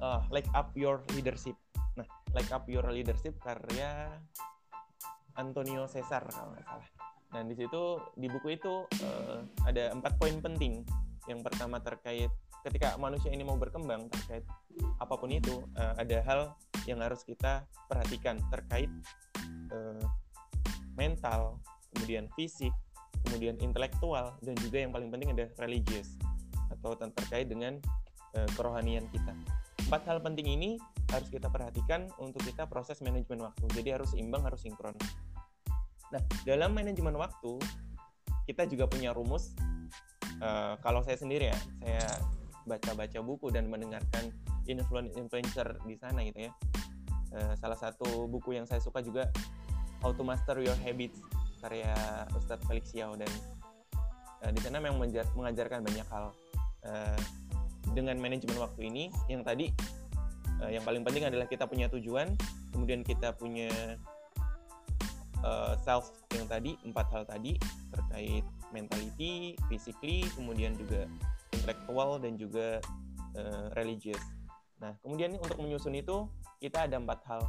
[0.01, 1.55] uh, like up your leadership
[1.93, 4.09] nah like up your leadership karya
[5.37, 6.98] Antonio Cesar kalau nggak salah
[7.29, 9.37] Nah, di situ di buku itu uh,
[9.69, 10.81] ada empat poin penting.
[11.29, 12.33] Yang pertama terkait
[12.65, 14.43] ketika manusia ini mau berkembang terkait
[14.97, 16.41] apa pun itu, uh, ada hal
[16.89, 18.89] yang harus kita perhatikan terkait
[19.69, 20.01] uh,
[20.97, 21.61] mental,
[21.93, 22.73] kemudian fisik,
[23.29, 26.17] kemudian intelektual, dan juga yang paling penting ada religius
[26.73, 27.77] atau terkait dengan
[28.33, 29.37] uh, kerohanian kita.
[29.85, 33.65] Empat hal penting ini harus kita perhatikan untuk kita proses manajemen waktu.
[33.73, 34.93] Jadi harus imbang, harus sinkron.
[36.09, 37.61] Nah, dalam manajemen waktu
[38.49, 39.53] kita juga punya rumus.
[40.39, 42.05] Uh, kalau saya sendiri ya, saya
[42.65, 44.33] baca-baca buku dan mendengarkan
[45.13, 46.51] influencer di sana gitu ya.
[47.29, 49.29] Uh, salah satu buku yang saya suka juga
[50.01, 51.21] How to Master Your Habits
[51.59, 51.93] karya
[52.33, 53.29] Ustadz Felix Yao dan
[54.41, 54.97] uh, di sana memang
[55.35, 56.31] mengajarkan banyak hal
[56.87, 57.19] uh,
[57.91, 59.69] dengan manajemen waktu ini yang tadi
[60.63, 62.33] uh, yang paling penting adalah kita punya tujuan
[62.71, 63.69] kemudian kita punya
[65.43, 67.55] uh, self yang tadi empat hal tadi
[67.93, 71.09] terkait mentality, physically, kemudian juga
[71.55, 72.79] intelektual dan juga
[73.37, 74.21] uh, religious.
[74.79, 76.29] Nah, kemudian untuk menyusun itu
[76.63, 77.41] kita ada empat hal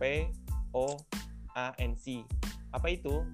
[0.00, 0.30] P,
[0.72, 0.96] O,
[1.56, 2.24] A, N, C.
[2.72, 3.24] Apa itu?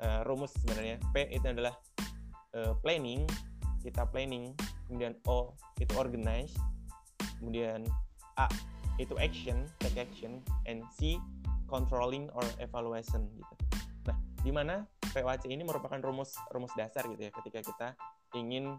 [0.00, 1.76] Uh, rumus sebenarnya P itu adalah
[2.56, 3.28] uh, planning,
[3.84, 4.56] kita planning,
[4.88, 6.56] kemudian O itu organize,
[7.36, 7.84] kemudian
[8.40, 8.48] A
[8.96, 11.20] itu action, take action, and C
[11.70, 13.54] controlling or evaluation gitu.
[14.10, 14.82] Nah, di mana
[15.14, 17.88] POAC ini merupakan rumus rumus dasar gitu ya ketika kita
[18.34, 18.74] ingin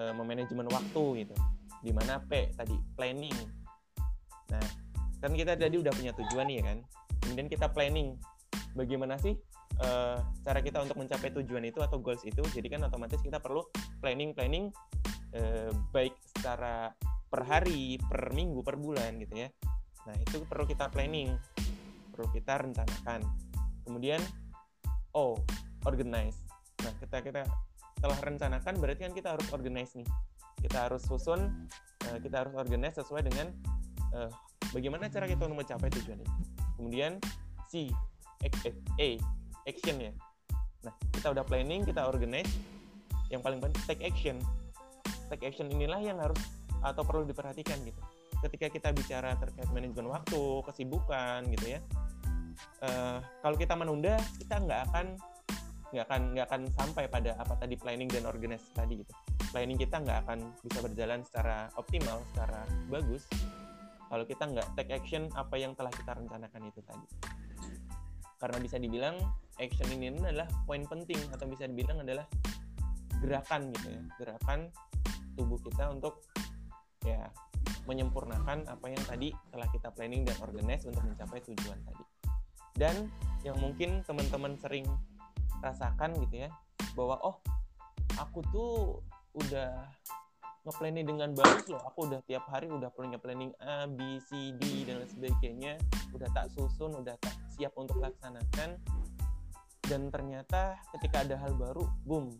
[0.00, 1.36] uh, memanajemen waktu gitu.
[1.84, 3.36] Di mana P tadi planning.
[4.50, 4.66] Nah,
[5.20, 6.78] kan kita tadi udah punya tujuan nih ya kan.
[7.20, 8.16] Kemudian kita planning.
[8.76, 9.32] Bagaimana sih
[9.80, 12.44] uh, cara kita untuk mencapai tujuan itu atau goals itu?
[12.52, 13.64] Jadi kan otomatis kita perlu
[14.04, 14.68] planning planning
[15.32, 16.92] uh, baik secara
[17.26, 19.48] per hari, per minggu, per bulan gitu ya.
[20.06, 21.34] Nah, itu perlu kita planning,
[22.16, 23.20] perlu kita rencanakan.
[23.84, 24.24] Kemudian
[25.12, 25.36] oh
[25.84, 26.40] organize.
[26.80, 27.44] Nah kita kita
[28.00, 30.08] telah rencanakan berarti kan kita harus organize nih.
[30.64, 31.68] Kita harus susun
[32.08, 33.52] uh, kita harus organize sesuai dengan
[34.16, 34.32] uh,
[34.72, 36.34] bagaimana cara kita untuk mencapai tujuan itu
[36.80, 37.20] kemudian
[37.68, 37.92] C
[38.96, 39.08] A
[39.68, 40.12] action ya.
[40.88, 42.48] Nah kita udah planning kita organize.
[43.28, 44.40] Yang paling penting take action.
[45.26, 46.38] Take action inilah yang harus
[46.78, 47.98] atau perlu diperhatikan gitu
[48.44, 51.80] ketika kita bicara terkait manajemen waktu kesibukan gitu ya
[52.84, 55.06] uh, kalau kita menunda kita nggak akan
[55.94, 59.12] nggak akan nggak akan sampai pada apa tadi planning dan organize tadi gitu.
[59.54, 63.22] Planning kita nggak akan bisa berjalan secara optimal secara bagus
[64.10, 67.06] kalau kita nggak take action apa yang telah kita rencanakan itu tadi.
[68.36, 69.16] Karena bisa dibilang
[69.56, 72.26] action ini adalah poin penting atau bisa dibilang adalah
[73.22, 74.02] gerakan gitu ya.
[74.18, 74.58] Gerakan
[75.38, 76.26] tubuh kita untuk
[77.06, 77.30] ya
[77.86, 82.04] menyempurnakan apa yang tadi telah kita planning dan organize untuk mencapai tujuan tadi.
[82.76, 83.08] Dan
[83.46, 84.84] yang mungkin teman-teman sering
[85.64, 86.50] rasakan gitu ya
[86.92, 87.36] bahwa oh
[88.20, 89.00] aku tuh
[89.32, 89.88] udah
[90.66, 91.80] nge-planning dengan bagus loh.
[91.88, 95.72] Aku udah tiap hari udah punya planning A, B, C, D dan lain sebagainya.
[96.10, 98.76] Udah tak susun, udah tak siap untuk laksanakan.
[99.86, 102.34] Dan ternyata ketika ada hal baru, boom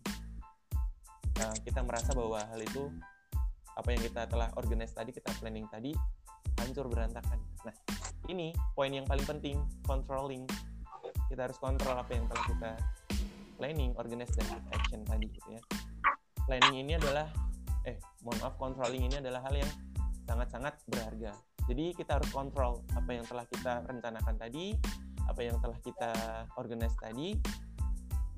[1.37, 2.89] nah, kita merasa bahwa hal itu
[3.77, 5.93] apa yang kita telah organize tadi, kita planning tadi
[6.57, 7.37] hancur berantakan.
[7.63, 7.75] Nah,
[8.27, 10.49] ini poin yang paling penting, controlling.
[11.29, 12.71] Kita harus kontrol apa yang telah kita
[13.61, 15.61] planning, organize, dan action tadi gitu ya.
[16.49, 17.29] Planning ini adalah,
[17.85, 19.71] eh, mohon maaf, controlling ini adalah hal yang
[20.25, 21.31] sangat-sangat berharga.
[21.67, 24.75] Jadi kita harus kontrol apa yang telah kita rencanakan tadi,
[25.27, 26.11] apa yang telah kita
[26.55, 27.35] organize tadi,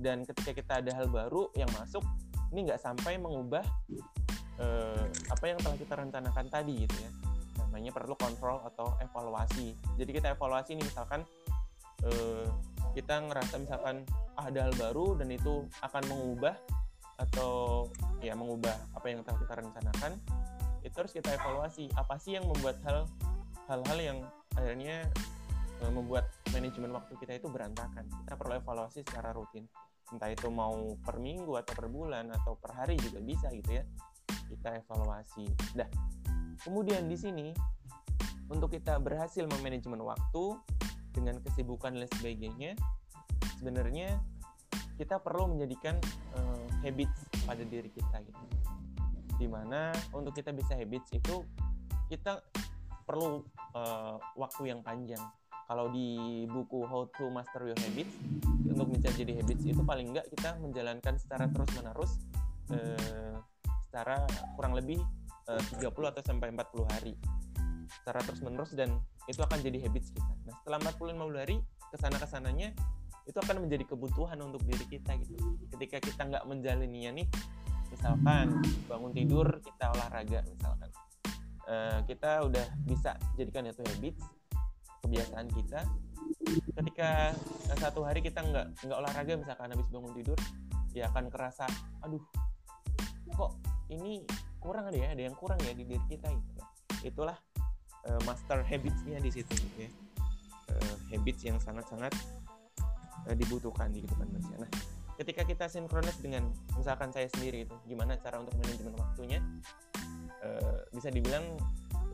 [0.02, 2.02] dan ketika kita ada hal baru yang masuk,
[2.50, 3.62] ini nggak sampai mengubah
[4.60, 7.12] eh, apa yang telah kita rencanakan tadi gitu ya.
[7.66, 9.74] Namanya perlu kontrol atau evaluasi.
[9.96, 11.24] Jadi kita evaluasi nih misalkan
[12.04, 12.48] eh,
[12.94, 14.04] kita ngerasa misalkan
[14.36, 16.56] ada hal baru dan itu akan mengubah
[17.20, 17.84] atau
[18.24, 20.12] ya mengubah apa yang telah kita rencanakan
[20.84, 21.92] itu harus kita evaluasi.
[21.96, 23.08] Apa sih yang membuat hal
[23.68, 24.18] hal-hal yang
[24.56, 25.08] akhirnya
[25.84, 28.08] eh, membuat manajemen waktu kita itu berantakan?
[28.24, 29.68] Kita perlu evaluasi secara rutin.
[30.10, 33.86] Entah itu mau per minggu atau per bulan atau per hari juga bisa gitu ya
[34.50, 35.90] kita evaluasi dah
[36.60, 37.48] Kemudian di sini
[38.52, 40.60] untuk kita berhasil memanajemen waktu
[41.16, 42.76] dengan kesibukan dan sebagainya,
[43.60, 44.20] sebenarnya
[45.00, 45.96] kita perlu menjadikan
[46.36, 47.16] uh, habits
[47.48, 48.44] pada diri kita gitu.
[49.40, 51.48] Di mana untuk kita bisa habits itu
[52.12, 52.44] kita
[53.08, 55.22] perlu uh, waktu yang panjang.
[55.70, 58.12] Kalau di buku How to Master Your Habits
[58.68, 62.12] untuk menjadi jadi habits itu paling enggak kita menjalankan secara terus menerus
[62.74, 63.38] uh,
[63.90, 64.22] secara
[64.54, 65.02] kurang lebih
[65.50, 67.14] 30 eh, atau sampai 40 hari
[67.90, 70.34] secara terus menerus dan itu akan jadi habits kita.
[70.46, 71.58] Nah setelah 40 50 hari
[71.90, 72.70] ke sana ke sananya
[73.26, 75.38] itu akan menjadi kebutuhan untuk diri kita gitu.
[75.74, 77.28] Ketika kita nggak menjalaninya nih,
[77.94, 80.90] misalkan bangun tidur kita olahraga misalkan,
[81.70, 84.22] uh, kita udah bisa jadikan itu habits
[85.06, 85.82] kebiasaan kita.
[86.78, 87.34] Ketika
[87.78, 90.38] satu hari kita nggak nggak olahraga misalkan habis bangun tidur,
[90.94, 91.70] ya akan kerasa,
[92.02, 92.22] aduh,
[93.38, 93.54] kok
[93.90, 94.24] ini
[94.62, 96.62] kurang ada ya ada yang kurang ya di diri kita gitu.
[97.06, 97.38] Itulah
[98.06, 99.92] uh, master habitsnya di situ gitu ya.
[100.70, 102.14] Uh, habits yang sangat-sangat
[103.26, 104.56] uh, dibutuhkan di kehidupan manusia.
[104.62, 104.72] Nah
[105.20, 106.48] ketika kita sinkronis dengan
[106.80, 109.40] misalkan saya sendiri itu gimana cara untuk manajemen waktunya?
[110.40, 111.44] Uh, bisa dibilang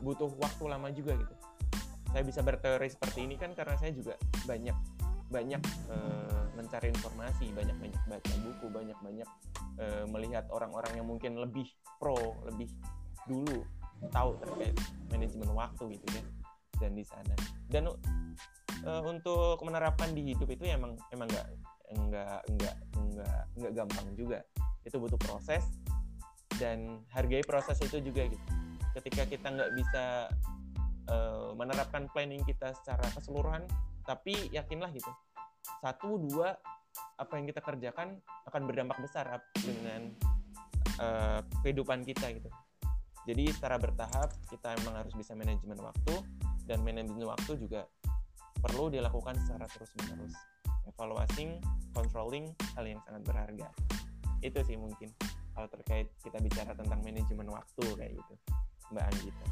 [0.02, 1.34] butuh waktu lama juga gitu.
[2.10, 4.74] Saya bisa berteori seperti ini kan karena saya juga banyak
[5.26, 9.28] banyak uh, mencari informasi, banyak-banyak baca buku, banyak-banyak
[9.82, 11.66] uh, melihat orang-orang yang mungkin lebih
[11.98, 12.70] pro, lebih
[13.26, 13.66] dulu
[14.12, 14.76] tahu terkait
[15.10, 16.22] manajemen waktu gitu ya
[16.78, 17.34] dan di sana.
[17.66, 21.48] Dan uh, untuk menerapkan di hidup itu emang emang nggak
[21.96, 24.38] enggak enggak enggak enggak gampang juga.
[24.86, 25.66] Itu butuh proses
[26.60, 28.46] dan hargai proses itu juga gitu.
[28.96, 30.04] Ketika kita nggak bisa
[31.10, 33.66] uh, menerapkan planning kita secara keseluruhan
[34.06, 35.10] tapi yakinlah gitu
[35.82, 36.54] satu dua
[37.20, 38.16] apa yang kita kerjakan
[38.48, 39.28] akan berdampak besar
[39.60, 40.14] dengan
[41.00, 42.48] uh, kehidupan kita gitu.
[43.26, 46.14] Jadi secara bertahap kita memang harus bisa manajemen waktu
[46.64, 47.84] dan manajemen waktu juga
[48.62, 50.32] perlu dilakukan secara terus menerus
[50.86, 51.58] evaluating
[51.90, 53.68] controlling hal yang sangat berharga.
[54.40, 55.10] Itu sih mungkin
[55.56, 58.34] kalau terkait kita bicara tentang manajemen waktu kayak gitu
[58.92, 59.46] Mbak Anggita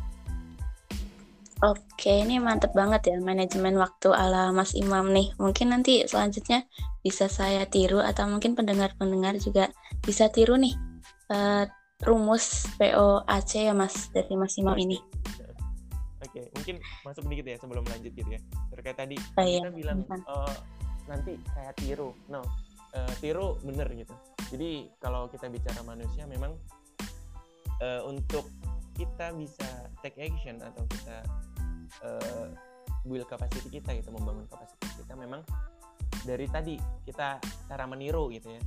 [1.65, 5.33] Oke, ini mantep banget ya manajemen waktu ala Mas Imam nih.
[5.41, 6.69] Mungkin nanti selanjutnya
[7.01, 9.73] bisa saya tiru atau mungkin pendengar-pendengar juga
[10.05, 10.77] bisa tiru nih
[11.33, 11.65] uh,
[12.05, 15.01] rumus POAC ya Mas dari Mas Imam ini.
[16.21, 18.41] Oke, mungkin masuk sedikit ya sebelum lanjut gitu ya.
[18.69, 19.65] Terkait tadi oh, iya.
[19.65, 20.57] kita bilang uh,
[21.09, 22.13] nanti kayak tiru.
[22.29, 22.45] No,
[22.93, 24.13] uh, tiru bener gitu.
[24.53, 26.53] Jadi kalau kita bicara manusia memang
[27.81, 28.53] uh, untuk
[28.95, 29.69] kita bisa
[30.05, 31.27] take action atau kita
[32.03, 32.49] uh,
[33.05, 35.15] build capacity kita gitu membangun kapasitas kita.
[35.15, 35.45] Memang
[36.25, 38.63] dari tadi kita cara meniru gitu ya.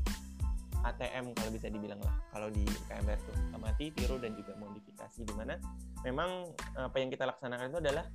[0.85, 2.15] ATM kalau bisa dibilang lah.
[2.31, 5.57] Kalau di KMR tuh amati tiru dan juga modifikasi di mana
[6.05, 8.05] memang apa yang kita laksanakan itu adalah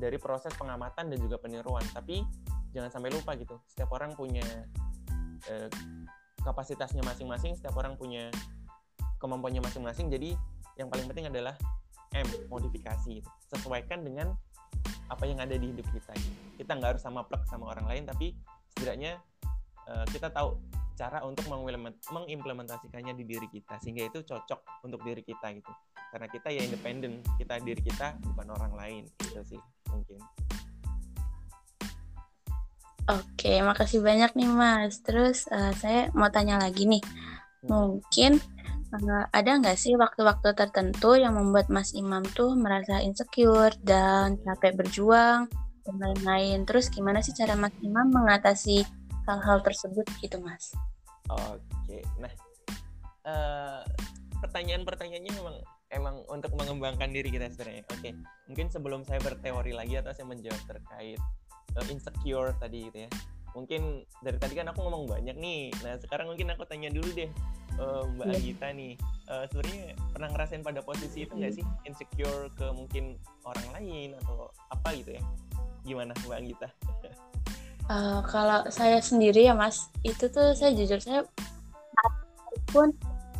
[0.00, 1.84] dari proses pengamatan dan juga peniruan.
[1.92, 2.24] Tapi
[2.72, 4.44] jangan sampai lupa gitu setiap orang punya
[5.46, 5.68] eh,
[6.42, 8.32] kapasitasnya masing-masing setiap orang punya
[9.20, 10.08] kemampuannya masing-masing.
[10.08, 10.34] Jadi
[10.80, 11.54] yang paling penting adalah
[12.16, 13.20] M modifikasi
[13.52, 14.32] sesuaikan dengan
[15.08, 16.12] apa yang ada di hidup kita
[16.60, 18.36] kita nggak harus sama plek sama orang lain tapi
[18.76, 19.20] setidaknya
[19.88, 20.60] uh, kita tahu
[20.98, 21.46] cara untuk
[22.10, 25.72] mengimplementasikannya di diri kita sehingga itu cocok untuk diri kita gitu
[26.10, 30.18] karena kita ya independen kita diri kita bukan orang lain itu sih mungkin
[33.08, 35.00] Oke, makasih banyak nih Mas.
[35.00, 37.64] Terus uh, saya mau tanya lagi nih, hmm.
[37.64, 38.36] mungkin
[39.32, 45.44] ada nggak sih waktu-waktu tertentu yang membuat Mas Imam tuh merasa insecure dan capek berjuang
[45.84, 46.64] dan lain-lain.
[46.64, 48.88] Terus gimana sih cara Mas Imam mengatasi
[49.28, 50.72] hal-hal tersebut gitu Mas?
[51.28, 52.32] Oke, nah
[53.28, 53.84] uh,
[54.40, 55.56] pertanyaan-pertanyaannya memang
[55.92, 57.84] emang untuk mengembangkan diri kita sebenarnya.
[57.92, 58.16] Oke,
[58.48, 61.20] mungkin sebelum saya berteori lagi atau saya menjawab terkait
[61.76, 63.10] uh, insecure tadi gitu ya.
[63.56, 65.72] Mungkin dari tadi kan aku ngomong banyak nih.
[65.84, 67.30] Nah sekarang mungkin aku tanya dulu deh
[67.78, 68.38] uh, Mbak yeah.
[68.38, 68.92] Agita nih,
[69.30, 69.82] uh, sebenarnya
[70.12, 75.16] pernah ngerasain pada posisi itu nggak sih insecure ke mungkin orang lain atau apa gitu
[75.16, 75.22] ya?
[75.86, 76.68] Gimana Mbak Agita?
[77.88, 81.24] uh, kalau saya sendiri ya Mas, itu tuh saya jujur saya
[82.68, 82.92] pun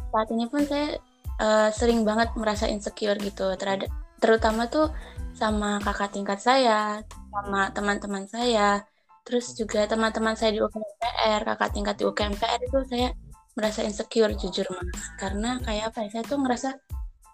[0.09, 0.97] saat ini pun saya
[1.37, 4.89] uh, sering banget merasa insecure gitu terhadap terutama tuh
[5.37, 8.83] sama kakak tingkat saya, sama teman-teman saya,
[9.29, 13.13] terus juga teman-teman saya di UKMPR, kakak tingkat di UKMPR itu saya
[13.53, 16.79] merasa insecure jujur mas karena kayak apa ya saya tuh ngerasa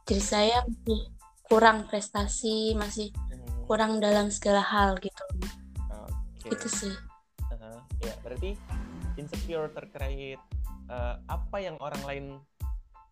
[0.08, 1.00] diri saya masih
[1.44, 3.68] kurang prestasi masih hmm.
[3.68, 5.24] kurang dalam segala hal gitu
[6.40, 6.56] okay.
[6.56, 6.94] itu sih
[7.44, 7.76] uh-huh.
[8.00, 8.56] ya berarti
[9.20, 10.40] insecure terkait
[10.88, 12.24] uh, apa yang orang lain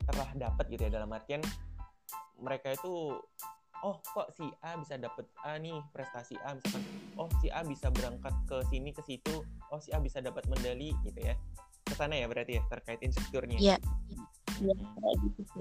[0.09, 1.45] telah dapat gitu ya dalam artian
[2.41, 3.21] mereka itu
[3.83, 6.83] oh kok si A bisa dapat A nih prestasi A misalkan
[7.19, 9.43] oh si A bisa berangkat ke sini ke situ
[9.75, 11.35] oh si A bisa dapat medali gitu ya
[11.93, 13.59] ke sana ya berarti ya terkait insecure-nya.
[13.61, 13.77] Iya.
[14.65, 14.75] Iya,
[15.29, 15.61] gitu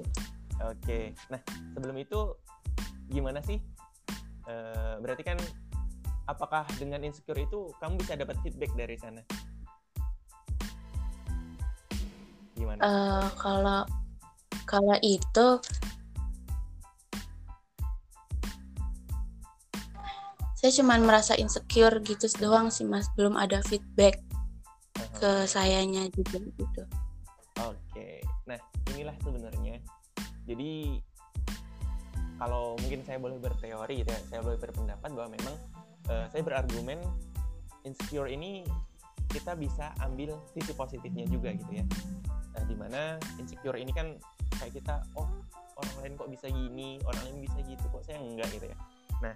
[0.61, 1.11] Oke.
[1.27, 1.41] Nah,
[1.75, 2.37] sebelum itu
[3.11, 3.59] gimana sih?
[4.47, 4.53] E,
[5.03, 5.37] berarti kan
[6.31, 9.19] apakah dengan insecure itu kamu bisa dapat feedback dari sana?
[12.55, 12.79] Gimana?
[12.79, 13.81] Uh, kalau
[14.69, 15.59] kalau itu
[20.61, 24.21] saya cuma merasa insecure gitu doang sih mas belum ada feedback
[25.17, 26.83] ke sayanya juga gitu.
[27.65, 28.61] Oke, nah
[28.93, 29.81] inilah sebenarnya.
[30.45, 31.01] Jadi
[32.37, 35.55] kalau mungkin saya boleh berteori gitu ya, saya boleh berpendapat bahwa memang
[36.13, 37.01] uh, saya berargumen
[37.81, 38.61] insecure ini
[39.33, 41.85] kita bisa ambil sisi positifnya juga gitu ya.
[42.53, 43.01] Nah, di mana
[43.41, 44.13] insecure ini kan
[44.61, 45.25] kayak kita, oh
[45.81, 48.77] orang lain kok bisa gini, orang lain bisa gitu, kok saya enggak gitu ya.
[49.25, 49.33] Nah,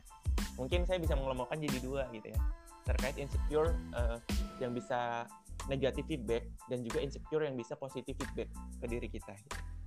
[0.55, 2.39] mungkin saya bisa mengelompokkan jadi dua gitu ya
[2.85, 4.21] terkait insecure uh,
[4.61, 5.25] yang bisa
[5.65, 9.33] negatif feedback dan juga insecure yang bisa positif feedback ke diri kita.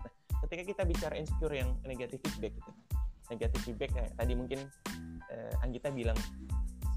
[0.02, 0.12] Nah,
[0.46, 2.70] ketika kita bicara insecure yang negatif feedback gitu,
[3.30, 4.60] negatif feedback kayak tadi mungkin
[5.30, 6.18] eh, Anggita bilang,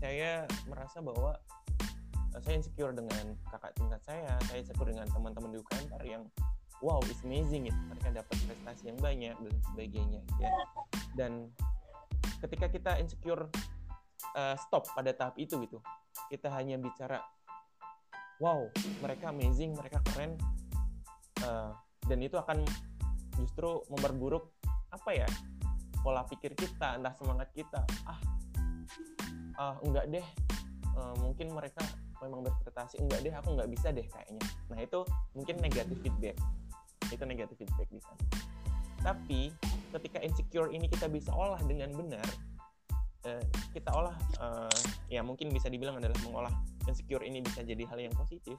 [0.01, 1.37] saya merasa bahwa
[2.33, 6.23] eh, saya insecure dengan kakak tingkat saya, saya insecure dengan teman-teman di UKM yang
[6.81, 10.51] wow, it's amazing gitu, mereka dapat prestasi yang banyak dan sebagainya gitu ya.
[11.13, 11.53] Dan
[12.41, 13.49] ketika kita insecure
[14.37, 15.79] uh, stop pada tahap itu gitu,
[16.29, 17.21] kita hanya bicara
[18.41, 18.65] wow
[18.99, 20.35] mereka amazing mereka keren.
[21.41, 21.73] Uh,
[22.05, 22.61] dan itu akan
[23.37, 24.53] justru memperburuk
[24.91, 25.29] apa ya
[26.01, 27.81] pola pikir kita entah semangat kita.
[28.09, 28.19] Ah
[29.57, 30.27] ah enggak deh.
[30.91, 31.81] Uh, mungkin mereka
[32.19, 32.99] memang berprestasi.
[32.99, 34.43] Enggak deh aku enggak bisa deh kayaknya.
[34.69, 34.99] Nah itu
[35.37, 36.37] mungkin negatif feedback.
[37.13, 38.25] Itu negatif feedback di sana.
[39.01, 39.41] Tapi
[39.91, 42.25] ketika insecure ini kita bisa olah dengan benar
[43.27, 43.43] uh,
[43.75, 44.77] kita olah uh,
[45.11, 46.53] ya mungkin bisa dibilang adalah mengolah
[46.87, 48.57] insecure ini bisa jadi hal yang positif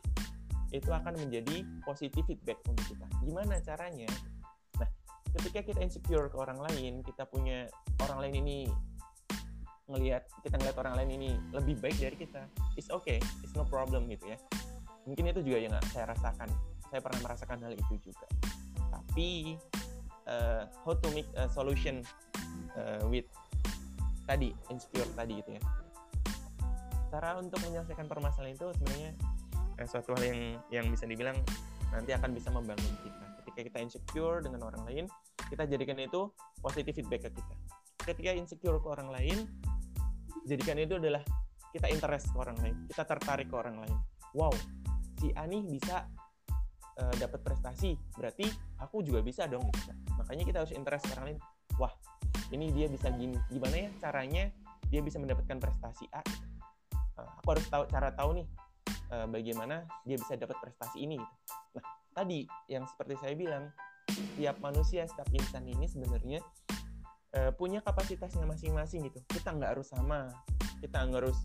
[0.73, 3.05] itu akan menjadi positif feedback untuk kita.
[3.21, 4.09] Gimana caranya?
[4.81, 4.89] Nah
[5.37, 7.69] ketika kita insecure ke orang lain kita punya
[8.01, 8.59] orang lain ini
[9.93, 12.49] ngelihat kita ngelihat orang lain ini lebih baik dari kita
[12.81, 14.39] it's okay it's no problem gitu ya.
[15.05, 16.49] Mungkin itu juga yang saya rasakan.
[16.89, 18.27] Saya pernah merasakan hal itu juga.
[18.93, 19.59] Tapi
[20.27, 22.03] uh, how to make a solution
[22.77, 23.27] uh, with
[24.27, 25.63] tadi insecure tadi gitu ya.
[27.13, 29.11] Cara untuk menyelesaikan permasalahan itu sebenarnya
[29.77, 30.41] eh, suatu hal yang
[30.73, 31.37] yang bisa dibilang
[31.93, 33.25] nanti akan bisa membangun kita.
[33.43, 35.05] Ketika kita insecure dengan orang lain
[35.53, 36.33] kita jadikan itu
[36.65, 37.55] positif feedback ke kita.
[38.03, 39.45] Ketika insecure ke orang lain
[40.49, 41.21] jadikan itu adalah
[41.73, 43.97] kita interest ke orang lain kita tertarik ke orang lain.
[44.33, 44.55] Wow
[45.23, 46.11] si Ani bisa
[47.03, 48.47] uh, dapat prestasi berarti
[48.79, 49.91] aku juga bisa dong gitu.
[50.15, 51.39] makanya kita harus interest ke orang lain
[51.77, 51.93] wah
[52.55, 54.45] ini dia bisa gini gimana ya caranya
[54.87, 56.23] dia bisa mendapatkan prestasi A
[57.19, 58.47] uh, aku harus tahu cara tahu nih
[59.11, 61.35] uh, bagaimana dia bisa dapat prestasi ini gitu.
[61.81, 61.85] nah
[62.15, 63.65] tadi yang seperti saya bilang
[64.13, 66.41] setiap manusia setiap insan ini sebenarnya
[67.37, 70.29] uh, punya kapasitasnya masing-masing gitu kita nggak harus sama
[70.85, 71.39] kita nggak harus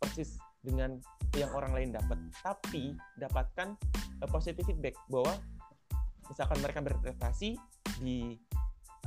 [0.00, 0.96] persis dengan
[1.36, 3.76] yang orang lain dapat tapi dapatkan
[4.24, 5.36] uh, positive feedback bahwa
[6.32, 7.60] misalkan mereka berprestasi
[8.00, 8.40] di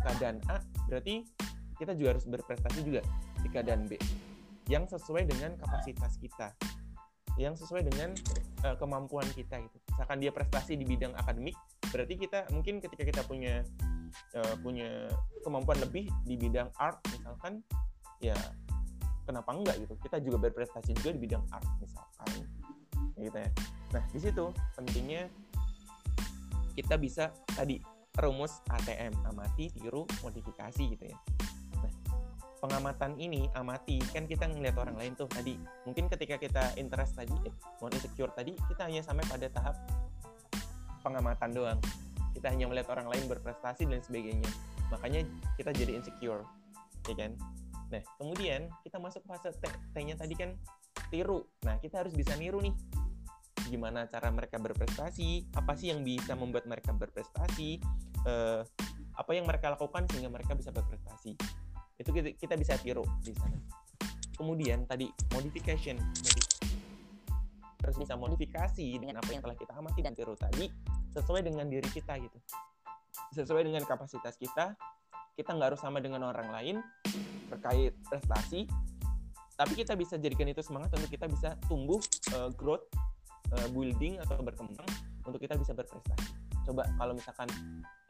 [0.05, 1.25] keadaan A berarti
[1.81, 3.01] kita juga harus berprestasi juga
[3.41, 3.97] di keadaan B
[4.69, 6.53] yang sesuai dengan kapasitas kita
[7.37, 8.17] yang sesuai dengan
[8.65, 9.77] uh, kemampuan kita gitu.
[9.93, 11.53] Misalkan dia prestasi di bidang akademik
[11.93, 13.63] berarti kita mungkin ketika kita punya
[14.35, 15.07] uh, punya
[15.45, 17.63] kemampuan lebih di bidang art misalkan
[18.19, 18.35] ya
[19.27, 19.93] kenapa enggak gitu?
[19.99, 22.47] Kita juga berprestasi juga di bidang art misalkan.
[23.19, 23.51] Gitu ya.
[23.91, 24.45] Nah di situ
[24.79, 25.27] pentingnya
[26.79, 27.83] kita bisa tadi
[28.15, 31.17] rumus ATM amati tiru modifikasi gitu ya.
[31.83, 31.91] Nah
[32.63, 35.59] pengamatan ini amati kan kita ngeliat orang lain tuh tadi.
[35.83, 37.53] Mungkin ketika kita interest tadi eh,
[37.83, 39.75] mau insecure tadi kita hanya sampai pada tahap
[41.03, 41.79] pengamatan doang.
[42.31, 44.47] Kita hanya melihat orang lain berprestasi dan sebagainya.
[44.93, 45.25] Makanya
[45.59, 46.47] kita jadi insecure
[47.07, 47.31] ya kan
[47.87, 49.55] nah kemudian kita masuk fase
[49.95, 50.55] T-nya tadi kan
[51.07, 51.47] tiru.
[51.63, 52.75] Nah kita harus bisa niru nih.
[53.67, 55.51] Gimana cara mereka berprestasi?
[55.55, 57.83] Apa sih yang bisa membuat mereka berprestasi?
[58.23, 58.63] Uh,
[59.17, 61.35] apa yang mereka lakukan sehingga mereka bisa berprestasi?
[61.97, 63.57] Itu kita, kita bisa tiru di sana.
[64.37, 65.97] Kemudian tadi modification.
[67.81, 70.67] Harus bisa modifikasi dengan apa yang telah kita amati dan tiru tadi
[71.15, 72.37] sesuai dengan diri kita gitu.
[73.33, 74.77] Sesuai dengan kapasitas kita
[75.37, 76.75] kita nggak harus sama dengan orang lain
[77.53, 78.65] terkait prestasi
[79.57, 82.01] tapi kita bisa jadikan itu semangat untuk kita bisa tumbuh
[82.33, 82.85] uh, growth
[83.53, 84.85] uh, building atau berkembang
[85.25, 86.29] untuk kita bisa berprestasi.
[86.61, 87.49] Coba kalau misalkan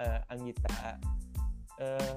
[0.04, 1.00] uh, Anggita
[1.80, 2.16] uh,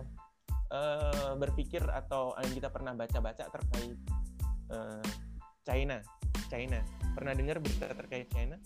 [0.74, 3.94] uh, berpikir atau Anggita pernah baca-baca terkait
[4.74, 5.04] uh,
[5.62, 6.02] China,
[6.50, 6.82] China.
[7.14, 8.58] Pernah dengar berita terkait China?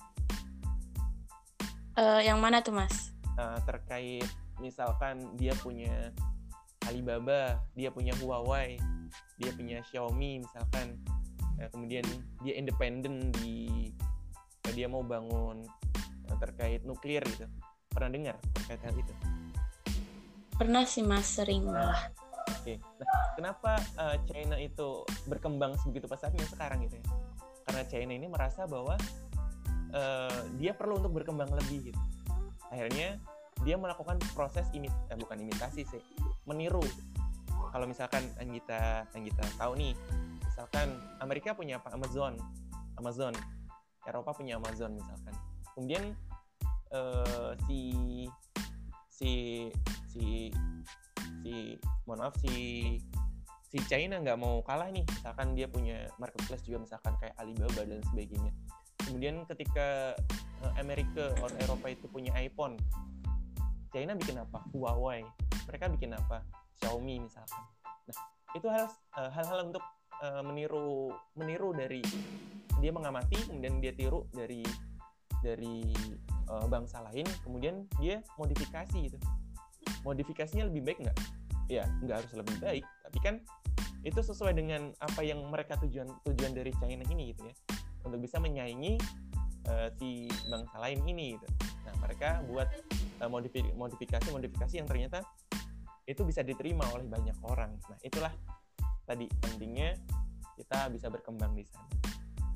[2.00, 3.12] Uh, yang mana tuh mas?
[3.36, 4.24] Uh, terkait
[4.62, 6.08] misalkan dia punya
[6.88, 8.76] Alibaba, dia punya Huawei,
[9.40, 11.00] dia punya Xiaomi misalkan,
[11.60, 12.04] uh, kemudian
[12.44, 13.90] dia independen di
[14.74, 15.62] dia mau bangun
[16.26, 17.46] eh, terkait nuklir gitu.
[17.94, 19.14] Pernah dengar terkait hal itu?
[20.58, 22.10] Pernah sih mas sering malah
[22.50, 22.62] oke.
[22.62, 22.76] Okay.
[22.98, 23.08] nah
[23.38, 27.06] kenapa uh, China itu berkembang sebegitu pesatnya sekarang gitu ya?
[27.64, 28.98] Karena China ini merasa bahwa
[29.94, 32.00] uh, dia perlu untuk berkembang lebih gitu.
[32.74, 33.22] Akhirnya
[33.62, 36.02] dia melakukan proses imit eh, bukan imitasi sih
[36.44, 36.84] meniru.
[37.74, 39.92] Kalau misalkan Anggita Anggita tahu nih
[40.44, 41.90] misalkan Amerika punya apa?
[41.90, 42.38] Amazon.
[43.00, 43.34] Amazon.
[44.06, 45.34] Eropa punya Amazon misalkan.
[45.74, 46.14] Kemudian
[46.94, 47.80] uh, si
[49.10, 49.30] si
[50.06, 50.54] si
[51.42, 51.74] si
[52.06, 52.54] mohon maaf si
[53.66, 55.02] si China nggak mau kalah nih.
[55.02, 58.52] Misalkan dia punya marketplace juga misalkan kayak Alibaba dan sebagainya.
[59.02, 60.14] Kemudian ketika
[60.62, 62.78] uh, Amerika atau Eropa itu punya iPhone
[63.94, 64.58] China bikin apa?
[64.74, 65.22] Huawei.
[65.70, 66.42] Mereka bikin apa?
[66.82, 67.62] Xiaomi misalkan.
[68.10, 68.18] Nah
[68.58, 68.90] itu uh,
[69.30, 69.84] hal-hal untuk
[70.18, 72.02] uh, meniru meniru dari
[72.82, 74.66] dia mengamati kemudian dia tiru dari
[75.46, 75.94] dari
[76.50, 79.18] uh, bangsa lain kemudian dia modifikasi itu
[80.02, 81.18] modifikasinya lebih baik nggak?
[81.70, 83.34] Ya nggak harus lebih baik tapi kan
[84.02, 87.54] itu sesuai dengan apa yang mereka tujuan tujuan dari China ini gitu ya.
[88.04, 88.98] Untuk bisa menyaingi
[89.70, 91.63] uh, si bangsa lain ini gitu
[92.04, 92.68] mereka buat
[93.24, 95.24] uh, modifikasi modifikasi yang ternyata
[96.04, 97.80] itu bisa diterima oleh banyak orang.
[97.88, 98.32] Nah itulah
[99.08, 99.96] tadi pentingnya
[100.60, 101.88] kita bisa berkembang di sana.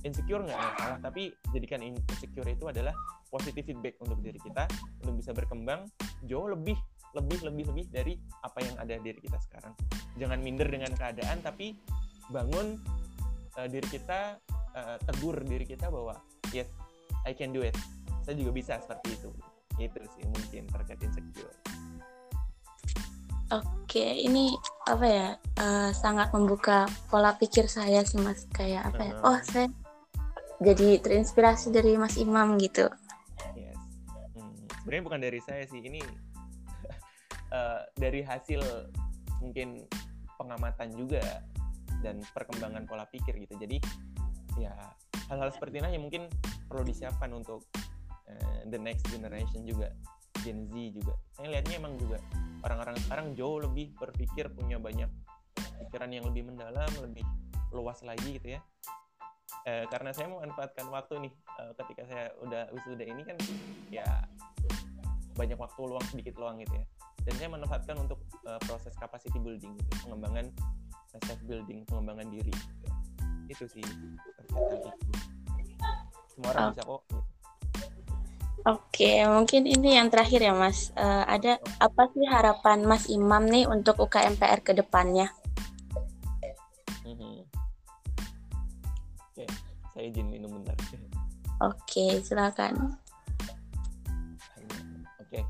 [0.05, 2.95] Insecure nggak masalah tapi jadikan insecure itu adalah
[3.33, 4.69] positive feedback untuk diri kita
[5.03, 5.89] untuk bisa berkembang
[6.29, 6.79] jauh lebih
[7.17, 9.75] lebih lebih lebih dari apa yang ada di diri kita sekarang.
[10.21, 11.75] Jangan minder dengan keadaan tapi
[12.29, 12.77] bangun
[13.57, 14.37] uh, diri kita
[14.77, 16.21] uh, tegur diri kita bahwa
[16.53, 16.69] yes
[17.25, 17.75] I can do it
[18.29, 19.33] saya juga bisa seperti itu
[19.81, 21.57] itu sih mungkin terkait insecure
[23.49, 24.53] Oke, ini
[24.85, 25.29] apa ya?
[25.57, 28.45] Uh, sangat membuka pola pikir saya sih mas.
[28.53, 29.13] Kayak apa ya?
[29.25, 29.73] Oh, saya
[30.61, 32.93] jadi terinspirasi dari Mas Imam gitu.
[33.57, 33.81] Yes.
[34.37, 34.53] Hmm,
[34.85, 35.81] sebenarnya bukan dari saya sih.
[35.81, 35.97] Ini
[37.57, 38.61] uh, dari hasil
[39.41, 39.81] mungkin
[40.37, 41.41] pengamatan juga
[42.05, 43.57] dan perkembangan pola pikir gitu.
[43.57, 43.81] Jadi
[44.61, 44.77] ya
[45.33, 46.29] hal-hal seperti ini mungkin
[46.69, 47.65] perlu disiapkan untuk
[48.29, 49.93] uh, the next generation juga
[50.45, 51.15] Gen Z juga.
[51.35, 52.23] Saya lihatnya emang juga
[52.63, 55.11] orang-orang sekarang jauh lebih berpikir punya banyak
[55.87, 57.25] pikiran yang lebih mendalam lebih
[57.71, 58.61] luas lagi gitu ya.
[59.69, 63.37] Eh, karena saya memanfaatkan waktu nih eh, ketika saya udah wisuda ini kan
[63.93, 64.07] ya
[65.37, 66.87] banyak waktu luang sedikit luang gitu ya.
[67.29, 70.49] Dan saya manfaatkan untuk eh, proses capacity building gitu pengembangan
[71.25, 72.53] self building pengembangan diri.
[72.53, 72.89] Gitu
[73.49, 73.85] itu sih.
[76.29, 77.38] Semua orang bisa kok gitu.
[78.67, 80.91] Oke, mungkin ini yang terakhir ya Mas.
[80.99, 85.31] Uh, ada apa sih harapan Mas Imam nih untuk UKMPR ke depannya?
[87.07, 87.37] Mm-hmm.
[89.31, 89.45] Oke,
[89.95, 90.75] saya izin minum bentar.
[91.63, 92.99] Oke, silakan.
[95.23, 95.43] Oke,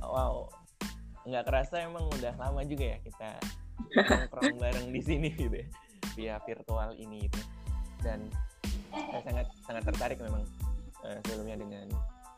[0.00, 0.48] wow,
[1.28, 3.28] nggak kerasa emang udah lama juga ya kita
[3.92, 5.68] nongkrong bareng di sini gitu ya,
[6.16, 7.40] via virtual ini gitu.
[8.00, 8.32] Dan
[8.92, 10.44] saya sangat sangat tertarik memang
[11.04, 11.86] uh, sebelumnya dengan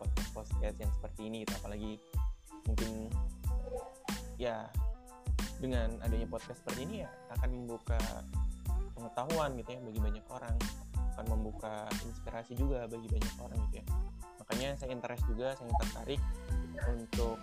[0.00, 1.52] podcast podcast yang seperti ini gitu.
[1.60, 1.92] Apalagi
[2.68, 2.90] mungkin
[4.40, 4.68] ya
[5.60, 8.00] dengan adanya podcast seperti ini ya akan membuka
[8.96, 10.56] pengetahuan gitu ya bagi banyak orang.
[11.16, 13.86] Akan membuka inspirasi juga bagi banyak orang gitu ya.
[14.40, 16.20] Makanya saya interest juga saya tertarik
[16.88, 17.36] untuk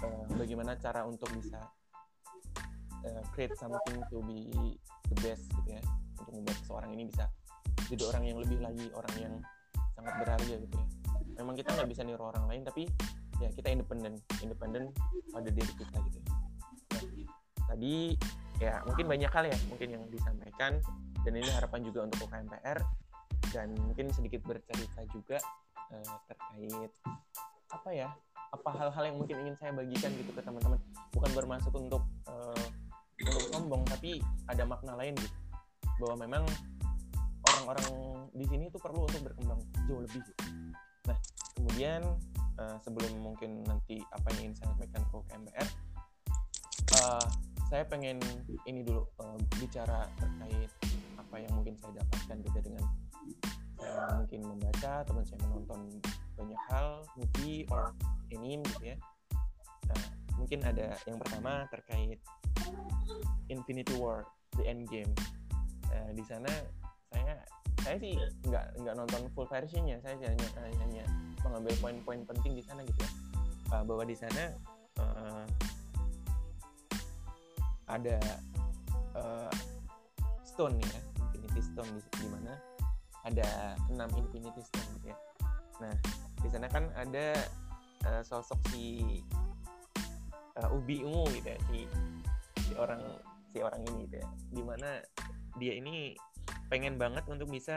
[0.00, 1.60] uh, bagaimana cara untuk bisa
[3.04, 4.48] uh, create something to be
[5.12, 5.82] the best gitu ya.
[6.16, 7.28] Untuk membuat seseorang ini bisa
[7.92, 9.34] jadi orang yang lebih lagi orang yang
[10.02, 10.86] sangat berharga gitu ya.
[11.38, 12.82] Memang kita nggak bisa niru orang lain tapi
[13.38, 14.90] ya kita independen independen
[15.30, 16.34] pada diri kita gitu ya.
[17.66, 18.14] tadi
[18.62, 20.78] ya mungkin banyak hal ya mungkin yang disampaikan
[21.26, 22.78] dan ini harapan juga untuk UKMPR
[23.50, 25.38] dan mungkin sedikit bercerita juga
[25.90, 26.92] uh, terkait
[27.72, 28.08] apa ya
[28.52, 30.76] apa hal-hal yang mungkin ingin saya bagikan gitu ke teman-teman.
[31.16, 32.64] Bukan bermaksud untuk uh,
[33.16, 35.36] untuk sombong tapi ada makna lain gitu.
[36.04, 36.44] Bahwa memang
[37.50, 37.86] orang-orang
[38.32, 40.22] di sini itu perlu untuk berkembang jauh lebih
[41.06, 41.18] nah
[41.58, 42.02] kemudian
[42.58, 45.68] uh, sebelum mungkin nanti apa yang ingin saya sampaikan ke KMBR
[47.02, 47.26] uh,
[47.66, 48.18] saya pengen
[48.68, 50.70] ini dulu uh, bicara terkait
[51.18, 52.84] apa yang mungkin saya dapatkan gitu dengan
[53.82, 55.80] saya mungkin membaca teman saya menonton
[56.38, 57.90] banyak hal movie or
[58.30, 58.96] anime gitu ya.
[59.90, 60.02] Nah,
[60.38, 62.22] mungkin ada yang pertama terkait
[63.50, 64.22] Infinity War
[64.54, 65.10] The End Game
[66.12, 66.48] di sana
[67.12, 67.34] saya
[67.82, 68.14] saya sih
[68.48, 70.00] nggak nggak nonton full versionnya.
[70.00, 70.48] Saya hanya
[70.80, 71.04] hanya
[71.42, 73.10] mengambil poin-poin penting di sana gitu ya.
[73.72, 74.52] Uh, bahwa di sana
[75.00, 75.44] uh,
[77.88, 78.16] ada
[79.16, 79.52] uh,
[80.44, 81.00] stone ya
[81.32, 82.52] infinity stone di, di mana
[83.24, 85.18] ada enam infinity stone gitu ya.
[85.80, 85.94] Nah
[86.42, 87.34] di sana kan ada
[88.06, 89.20] uh, sosok si
[90.60, 91.78] uh, ubi ungu gitu ya si
[92.62, 93.02] si orang
[93.50, 94.28] si orang ini gitu ya.
[94.52, 95.00] Di mana
[95.58, 96.16] dia ini
[96.72, 97.76] pengen banget untuk bisa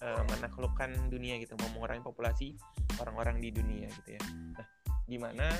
[0.00, 2.48] uh, menaklukkan dunia gitu, mau mengurangi populasi
[2.96, 4.22] orang-orang di dunia gitu ya.
[4.56, 4.66] Nah,
[5.04, 5.52] gimana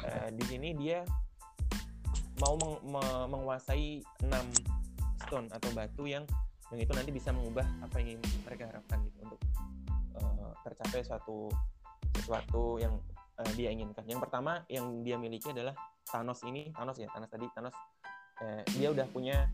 [0.00, 1.04] uh, di sini dia
[2.40, 4.48] mau meng me menguasai enam
[5.28, 6.24] stone atau batu yang
[6.72, 8.16] yang itu nanti bisa mengubah apa yang
[8.48, 9.40] mereka harapkan gitu untuk
[10.16, 11.52] uh, tercapai suatu
[12.16, 12.96] sesuatu yang
[13.36, 14.08] uh, dia inginkan.
[14.08, 15.76] Yang pertama yang dia miliki adalah
[16.08, 17.76] Thanos ini, Thanos ya, Thanos tadi, Thanos
[18.40, 19.52] uh, dia udah punya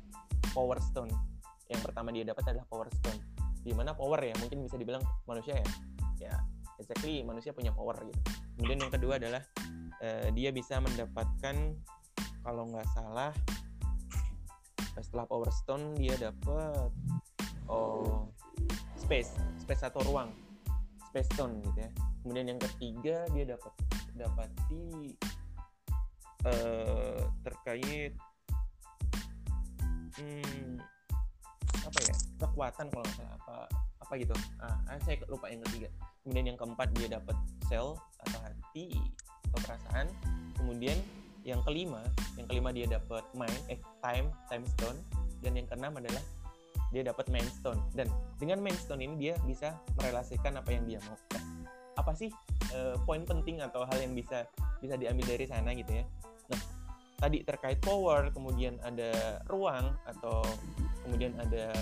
[0.55, 1.28] Power Stone
[1.69, 3.21] yang pertama dia dapat adalah power stone.
[3.61, 5.69] Di mana power ya mungkin bisa dibilang manusia ya.
[6.19, 6.35] Ya
[6.79, 8.21] exactly manusia punya power gitu.
[8.57, 9.43] Kemudian yang kedua adalah
[10.01, 11.57] uh, dia bisa mendapatkan
[12.47, 13.35] kalau nggak salah
[14.99, 16.91] setelah power stone dia dapat
[17.71, 18.27] oh
[18.99, 20.31] space space atau ruang
[21.11, 21.91] space stone gitu ya.
[22.25, 23.75] Kemudian yang ketiga dia dapat
[24.19, 25.14] dapat di
[26.47, 28.19] uh, terkait
[30.19, 30.83] hmm,
[31.89, 32.14] apa ya
[32.45, 33.57] kekuatan kalau salah apa
[34.09, 34.34] apa gitu.
[34.61, 35.89] Ah, ah saya lupa yang ketiga.
[36.24, 37.36] Kemudian yang keempat dia dapat
[37.68, 38.97] sel atau hati
[39.53, 40.07] atau perasaan.
[40.57, 40.97] Kemudian
[41.45, 42.05] yang kelima
[42.36, 44.99] yang kelima dia dapat mind eh time time stone.
[45.45, 46.24] Dan yang keenam adalah
[46.93, 47.80] dia dapat main stone.
[47.93, 48.09] Dan
[48.41, 51.16] dengan main stone ini dia bisa merelasikan apa yang dia mau.
[51.36, 51.45] Nah,
[52.01, 52.32] apa sih
[52.72, 54.49] uh, poin penting atau hal yang bisa
[54.80, 56.05] bisa diambil dari sana gitu ya?
[56.49, 56.61] Nah
[57.18, 60.47] tadi terkait power, kemudian ada ruang atau
[61.09, 61.72] kemudian ada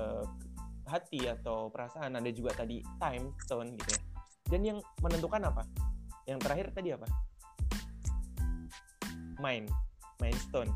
[0.00, 0.24] uh,
[0.88, 4.00] hati atau perasaan, ada juga tadi time zone gitu ya.
[4.48, 5.68] Dan yang menentukan apa?
[6.24, 7.04] Yang terakhir tadi apa?
[9.36, 9.68] Mind,
[10.24, 10.72] mind stone.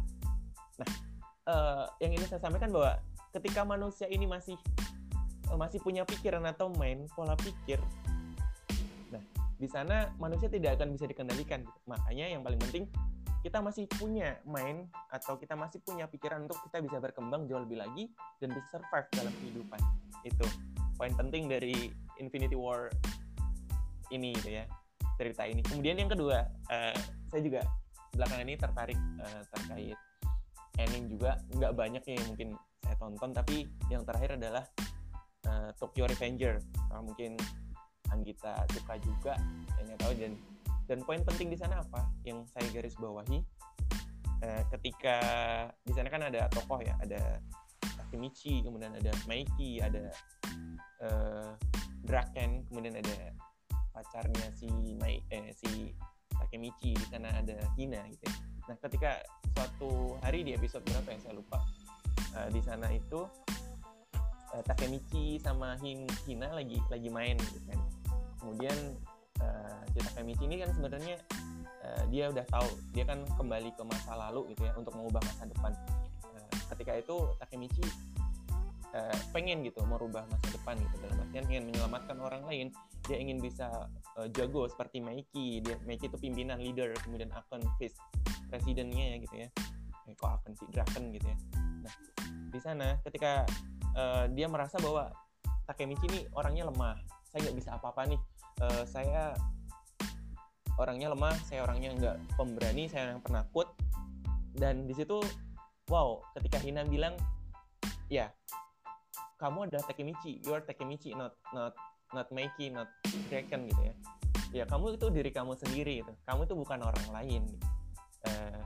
[0.77, 0.89] Nah,
[1.49, 3.01] uh, yang ini saya sampaikan bahwa
[3.33, 4.61] ketika manusia ini masih
[5.49, 7.81] uh, masih punya pikiran atau mind, pola pikir,
[9.09, 9.23] nah
[9.57, 11.65] di sana manusia tidak akan bisa dikendalikan.
[11.89, 12.85] Makanya yang paling penting
[13.47, 17.79] kita masih punya main atau kita masih punya pikiran untuk kita bisa berkembang jauh lebih
[17.79, 18.11] lagi
[18.43, 19.81] dan bisa survive dalam kehidupan.
[20.27, 20.47] Itu
[20.99, 22.91] poin penting dari Infinity War
[24.11, 24.67] ini gitu ya
[25.15, 25.63] cerita ini.
[25.63, 26.97] Kemudian yang kedua uh,
[27.31, 27.63] saya juga
[28.19, 29.99] belakangan ini tertarik uh, terkait
[30.83, 31.39] anime juga.
[31.55, 32.49] Nggak banyak yang mungkin
[32.83, 34.67] saya tonton tapi yang terakhir adalah
[35.47, 36.59] uh, Tokyo Revenger.
[36.91, 37.39] Kalau mungkin
[38.11, 39.39] Anggita suka juga
[39.71, 40.35] saya nggak tahu dan
[40.87, 42.07] dan poin penting di sana apa?
[42.23, 43.43] Yang saya garis bawahi
[44.43, 45.19] eh, ketika
[45.83, 47.39] di sana kan ada tokoh ya ada
[47.83, 50.11] Takemichi kemudian ada Maiki ada
[51.03, 51.51] eh,
[52.07, 53.35] Draken kemudian ada
[53.91, 54.69] pacarnya si
[54.99, 55.91] Mai eh, si
[56.31, 58.35] Takemichi di sana ada Hina gitu ya.
[58.67, 59.23] nah ketika
[59.57, 61.59] suatu hari di episode berapa yang saya lupa.
[62.37, 63.25] Eh, di sana itu
[64.53, 67.81] eh, Takemichi sama Hin, Hina lagi lagi main gitu kan.
[68.37, 68.77] Kemudian
[69.43, 71.17] uh, si Takemichi ini kan sebenarnya
[71.85, 75.49] uh, dia udah tahu dia kan kembali ke masa lalu gitu ya untuk mengubah masa
[75.49, 75.73] depan.
[76.23, 77.87] Uh, ketika itu Takemichi
[79.29, 80.97] pengen gitu merubah masa depan gitu.
[81.05, 82.73] Dalam artian ingin menyelamatkan orang lain
[83.07, 83.69] dia ingin bisa
[84.19, 85.63] uh, jago seperti Meiki.
[85.63, 87.97] Dia Meiki itu pimpinan leader kemudian akan face
[88.51, 89.49] presidennya ya gitu ya.
[90.07, 91.39] Eh, kok akan si Draken gitu ya.
[91.87, 91.95] Nah
[92.51, 93.45] di sana ketika
[93.95, 95.13] uh, dia merasa bahwa
[95.67, 96.97] Takemichi ini orangnya lemah.
[97.27, 98.21] Saya nggak bisa apa-apa nih
[98.63, 99.37] uh, saya
[100.77, 103.69] orangnya lemah, saya orangnya nggak pemberani, saya yang penakut.
[104.57, 105.21] Dan di situ,
[105.93, 107.17] wow, ketika Hina bilang,
[108.09, 108.33] ya,
[109.37, 111.77] kamu adalah Takemichi, you are Takemichi, not not
[112.17, 112.89] not Meiki, not
[113.29, 113.95] Draken gitu ya.
[114.63, 116.13] Ya, kamu itu diri kamu sendiri gitu.
[116.25, 117.43] Kamu itu bukan orang lain.
[118.25, 118.63] Uh,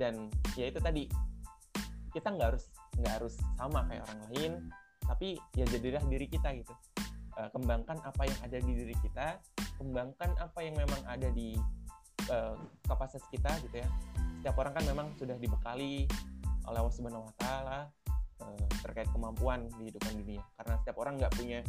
[0.00, 1.06] dan ya itu tadi
[2.16, 2.64] kita nggak harus
[2.98, 4.52] nggak harus sama kayak orang lain,
[5.04, 6.72] tapi ya jadilah diri kita gitu
[7.38, 9.38] uh, kembangkan apa yang ada di diri kita
[9.78, 11.58] kembangkan apa yang memang ada di
[12.30, 12.56] uh,
[12.86, 13.88] kapasitas kita gitu ya.
[14.40, 16.04] Setiap orang kan memang sudah dibekali
[16.68, 17.78] oleh Allah Subhanahu Wa Taala
[18.44, 20.42] uh, terkait kemampuan di hidupan dunia.
[20.60, 21.60] Karena setiap orang nggak punya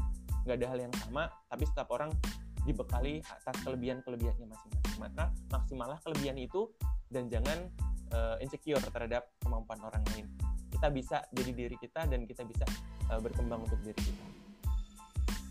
[0.45, 2.13] nggak ada hal yang sama tapi setiap orang
[2.65, 4.97] dibekali atas kelebihan kelebihannya masing-masing.
[5.01, 6.69] Maka maksimalah kelebihan itu
[7.09, 7.69] dan jangan
[8.13, 10.25] uh, insecure terhadap kemampuan orang lain.
[10.69, 12.65] Kita bisa jadi diri kita dan kita bisa
[13.09, 14.44] uh, berkembang untuk diri kita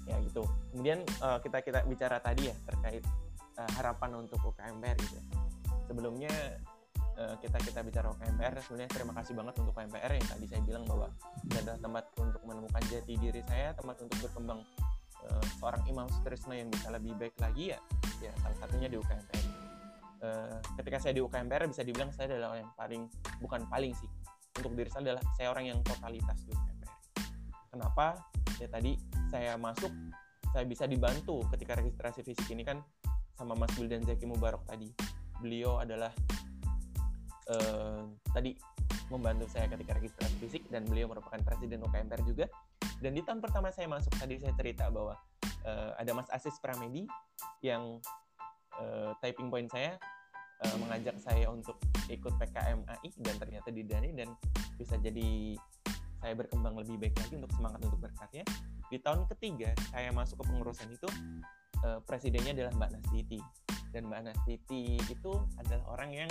[0.05, 0.45] ya gitu.
[0.73, 3.05] Kemudian uh, kita kita bicara tadi ya terkait
[3.59, 5.25] uh, harapan untuk UKMPR gitu ya.
[5.85, 6.33] sebelumnya
[7.19, 10.85] uh, kita kita bicara UKMPR sebenarnya terima kasih banget untuk UKMPR yang tadi saya bilang
[10.87, 11.09] bahwa
[11.47, 14.61] ini adalah tempat untuk menemukan jati diri saya tempat untuk berkembang
[15.29, 17.79] uh, seorang imam sutrisno yang bisa lebih baik lagi ya
[18.23, 19.45] ya salah satunya di UKMPR
[20.25, 23.03] uh, ketika saya di UKMPR bisa dibilang saya adalah orang yang paling
[23.43, 24.11] bukan paling sih
[24.55, 26.93] untuk diri saya adalah saya orang yang totalitas di UKMPR
[27.75, 28.07] kenapa
[28.65, 28.97] ya tadi
[29.29, 29.93] saya masuk
[30.57, 32.81] saya bisa dibantu ketika registrasi fisik ini kan
[33.37, 34.89] sama Mas Wildan Zaki Mubarok tadi.
[35.43, 36.15] Beliau adalah
[37.51, 38.55] uh, tadi
[39.11, 42.47] membantu saya ketika registrasi fisik dan beliau merupakan presiden UKMPR juga.
[43.03, 45.19] Dan di tahun pertama saya masuk tadi saya cerita bahwa
[45.67, 47.05] uh, ada Mas Asis Pramedi
[47.61, 47.99] yang
[48.81, 50.01] uh, typing point saya
[50.81, 51.77] mengajak saya untuk
[52.09, 54.33] ikut PKMAI dan ternyata didani dan
[54.81, 55.61] bisa jadi
[56.25, 58.49] saya berkembang lebih baik lagi untuk semangat untuk berkarya.
[58.89, 61.05] Di tahun ketiga saya masuk ke pengurusan itu
[61.85, 63.41] uh, presidennya adalah Mbak Nastiti
[63.93, 66.31] dan Mbak Nastiti itu adalah orang yang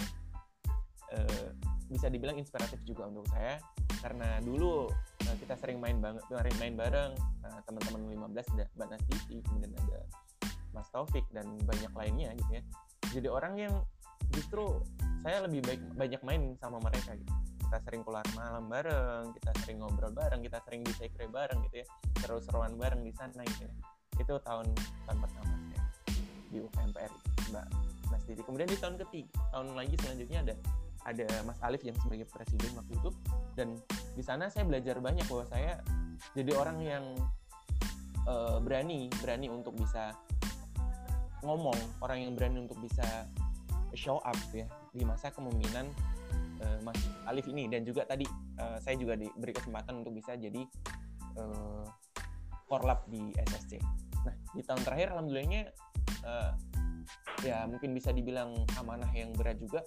[1.14, 1.48] uh,
[1.94, 3.62] bisa dibilang inspiratif juga untuk saya
[4.02, 6.18] karena dulu uh, kita sering main main,
[6.58, 7.14] main bareng
[7.46, 10.10] uh, teman-teman 15 ada Mbak Nastiti kemudian ada
[10.74, 12.64] Mas Taufik dan banyak lainnya gitu ya.
[13.14, 13.74] Jadi orang yang
[14.34, 14.82] justru
[15.22, 19.82] saya lebih baik banyak main sama mereka gitu kita sering keluar malam bareng kita sering
[19.82, 21.88] ngobrol bareng kita sering di sekre bareng gitu ya.
[22.22, 23.74] Seru-seruan bareng di sana gitu ya.
[24.22, 24.70] Itu tahun
[25.10, 25.82] tahun pertama saya
[26.54, 27.14] di UKMPR
[27.50, 27.66] Mbak
[28.14, 28.42] Mas Didi.
[28.46, 30.56] Kemudian di tahun ketiga tahun lagi selanjutnya ada
[31.10, 33.10] ada Mas Alif yang sebagai presiden waktu itu.
[33.58, 33.82] Dan
[34.14, 35.82] di sana saya belajar banyak bahwa saya
[36.38, 37.06] jadi orang yang
[38.30, 40.14] uh, berani berani untuk bisa
[41.42, 43.26] ngomong orang yang berani untuk bisa
[43.98, 44.70] show up ya.
[44.94, 46.13] Di masa kemungkinan
[46.64, 46.98] uh, Mas
[47.28, 48.24] Alif ini dan juga tadi
[48.60, 50.64] uh, saya juga diberi kesempatan untuk bisa jadi
[51.38, 51.86] uh,
[52.72, 53.78] korlap di SSC.
[54.24, 55.62] Nah di tahun terakhir alhamdulillahnya
[56.24, 56.52] uh,
[57.44, 59.84] ya mungkin bisa dibilang amanah yang berat juga.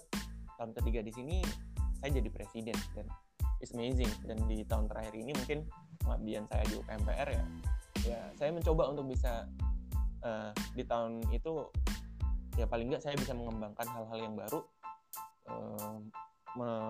[0.57, 1.37] Tahun ketiga di sini
[2.01, 3.05] saya jadi presiden dan
[3.59, 4.09] it's amazing.
[4.23, 5.65] Dan di tahun terakhir ini mungkin
[6.01, 7.45] pengabdian saya di UKMPR ya
[8.07, 9.43] ya saya mencoba untuk bisa
[10.23, 11.67] uh, di tahun itu
[12.55, 14.63] ya paling nggak saya bisa mengembangkan hal-hal yang baru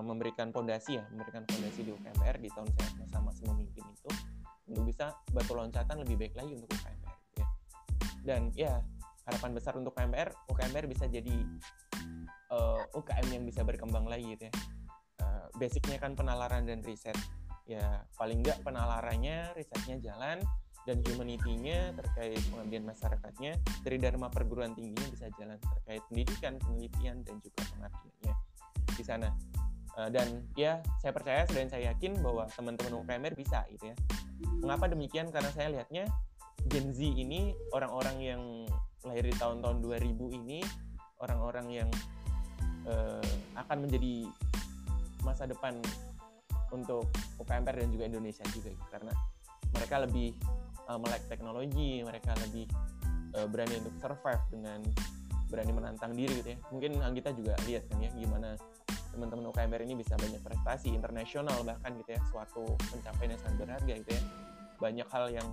[0.01, 4.09] memberikan fondasi ya memberikan fondasi di UKMPR di tahun saya masa-masa memimpin itu
[4.67, 7.47] untuk bisa batu loncatan lebih baik lagi untuk UKMPR gitu ya.
[8.23, 8.73] Dan ya
[9.27, 11.35] harapan besar untuk UKMPR UKMPR bisa jadi
[12.51, 14.53] uh, eh, UKM yang bisa berkembang lagi gitu ya.
[15.17, 17.15] Uh, basicnya kan penalaran dan riset.
[17.67, 20.39] Ya paling nggak penalarannya risetnya jalan
[20.87, 27.35] dan humanity-nya terkait pengabdian masyarakatnya dari dharma perguruan tingginya bisa jalan terkait pendidikan penelitian dan
[27.43, 28.46] juga pengabdiannya
[28.97, 29.29] di sana.
[29.97, 33.95] Uh, dan ya saya percaya dan saya yakin bahwa teman-teman UKMR bisa gitu ya.
[34.61, 35.29] Mengapa demikian?
[35.29, 36.05] Karena saya lihatnya
[36.67, 38.41] Gen Z ini orang-orang yang
[39.05, 40.59] lahir di tahun-tahun 2000 ini
[41.21, 41.89] orang-orang yang
[42.89, 43.23] uh,
[43.57, 44.27] akan menjadi
[45.23, 45.79] masa depan
[46.71, 47.07] untuk
[47.39, 48.85] UKMR dan juga Indonesia juga gitu.
[48.91, 49.13] karena
[49.71, 50.35] mereka lebih
[50.87, 52.67] uh, melek teknologi mereka lebih
[53.35, 54.79] uh, berani untuk survive dengan
[55.47, 56.59] berani menantang diri gitu ya.
[56.71, 58.55] Mungkin kita juga lihat kan ya gimana
[59.15, 63.93] teman-teman UKMR ini bisa banyak prestasi internasional bahkan gitu ya suatu pencapaian yang sangat berharga
[64.03, 64.21] gitu ya.
[64.77, 65.47] Banyak hal yang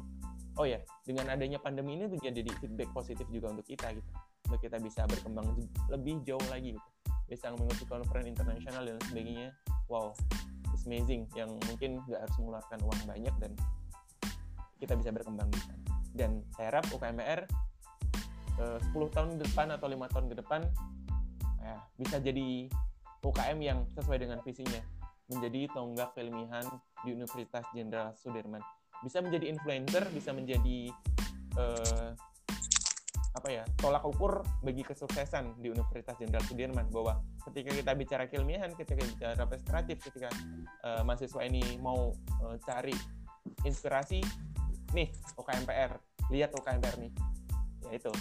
[0.60, 4.10] oh ya dengan adanya pandemi ini menjadi feedback positif juga untuk kita gitu.
[4.50, 5.56] Untuk kita bisa berkembang
[5.88, 6.88] lebih jauh lagi gitu.
[7.24, 9.48] Bisa mengikuti conference internasional dan sebagainya.
[9.88, 10.12] Wow
[10.74, 13.52] it's amazing yang mungkin nggak harus mengeluarkan uang banyak dan
[14.82, 15.78] kita bisa berkembang di sana
[16.12, 17.46] dan saya harap UKMR
[18.60, 20.60] eh, 10 tahun ke depan atau lima tahun ke depan
[21.62, 22.68] ya, bisa jadi
[23.24, 24.80] UKM yang sesuai dengan visinya
[25.32, 26.64] menjadi tonggak keilmihan
[27.00, 28.60] di Universitas Jenderal Sudirman.
[29.00, 30.92] Bisa menjadi influencer bisa menjadi
[31.56, 32.10] eh,
[33.34, 37.18] apa ya tolak ukur bagi kesuksesan di Universitas Jenderal Sudirman bahwa
[37.50, 40.30] ketika kita bicara keilmiahan, ketika bicara kreatif, ketika
[40.86, 42.94] uh, mahasiswa ini mau uh, cari
[43.66, 44.22] inspirasi,
[44.94, 45.98] nih UKMPR,
[46.30, 47.12] lihat UKMPR nih,
[47.90, 48.12] ya itu,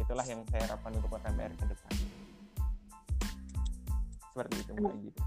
[0.00, 1.92] itulah yang saya harapkan untuk UKMPR ke depan.
[4.30, 5.20] Seperti itu Mbak gitu.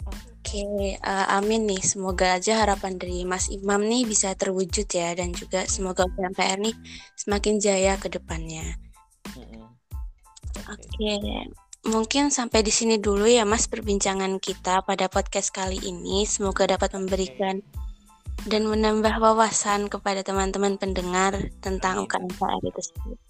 [0.00, 1.82] Oke, uh, amin nih.
[1.84, 6.74] Semoga aja harapan dari Mas Imam nih bisa terwujud ya dan juga semoga UMPR nih
[7.14, 8.64] semakin jaya ke depannya.
[10.70, 11.50] Oke, okay.
[11.86, 16.24] mungkin sampai di sini dulu ya Mas perbincangan kita pada podcast kali ini.
[16.26, 17.62] Semoga dapat memberikan
[18.48, 23.29] dan menambah wawasan kepada teman-teman pendengar tentang UKMPR itu sendiri.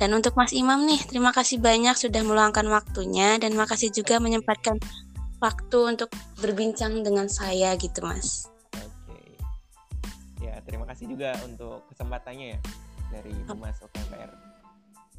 [0.00, 4.80] Dan untuk Mas Imam nih, terima kasih banyak sudah meluangkan waktunya dan makasih juga menyempatkan
[5.44, 6.08] waktu untuk
[6.40, 8.48] berbincang dengan saya gitu mas.
[8.80, 9.36] Oke.
[10.40, 12.58] Ya terima kasih juga untuk kesempatannya ya
[13.12, 14.32] dari Humas OKMPR.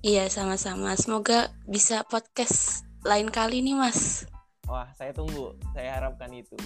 [0.02, 0.98] Iya sama-sama.
[0.98, 4.26] Semoga bisa podcast lain kali nih mas.
[4.66, 5.54] Wah saya tunggu.
[5.78, 6.58] Saya harapkan itu.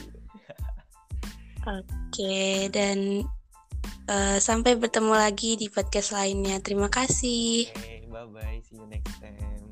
[1.84, 3.28] Oke dan
[4.09, 6.59] uh, sampai bertemu lagi di podcast lainnya.
[6.61, 7.69] Terima kasih.
[7.71, 8.59] Oke, bye bye.
[8.65, 9.64] See you next time.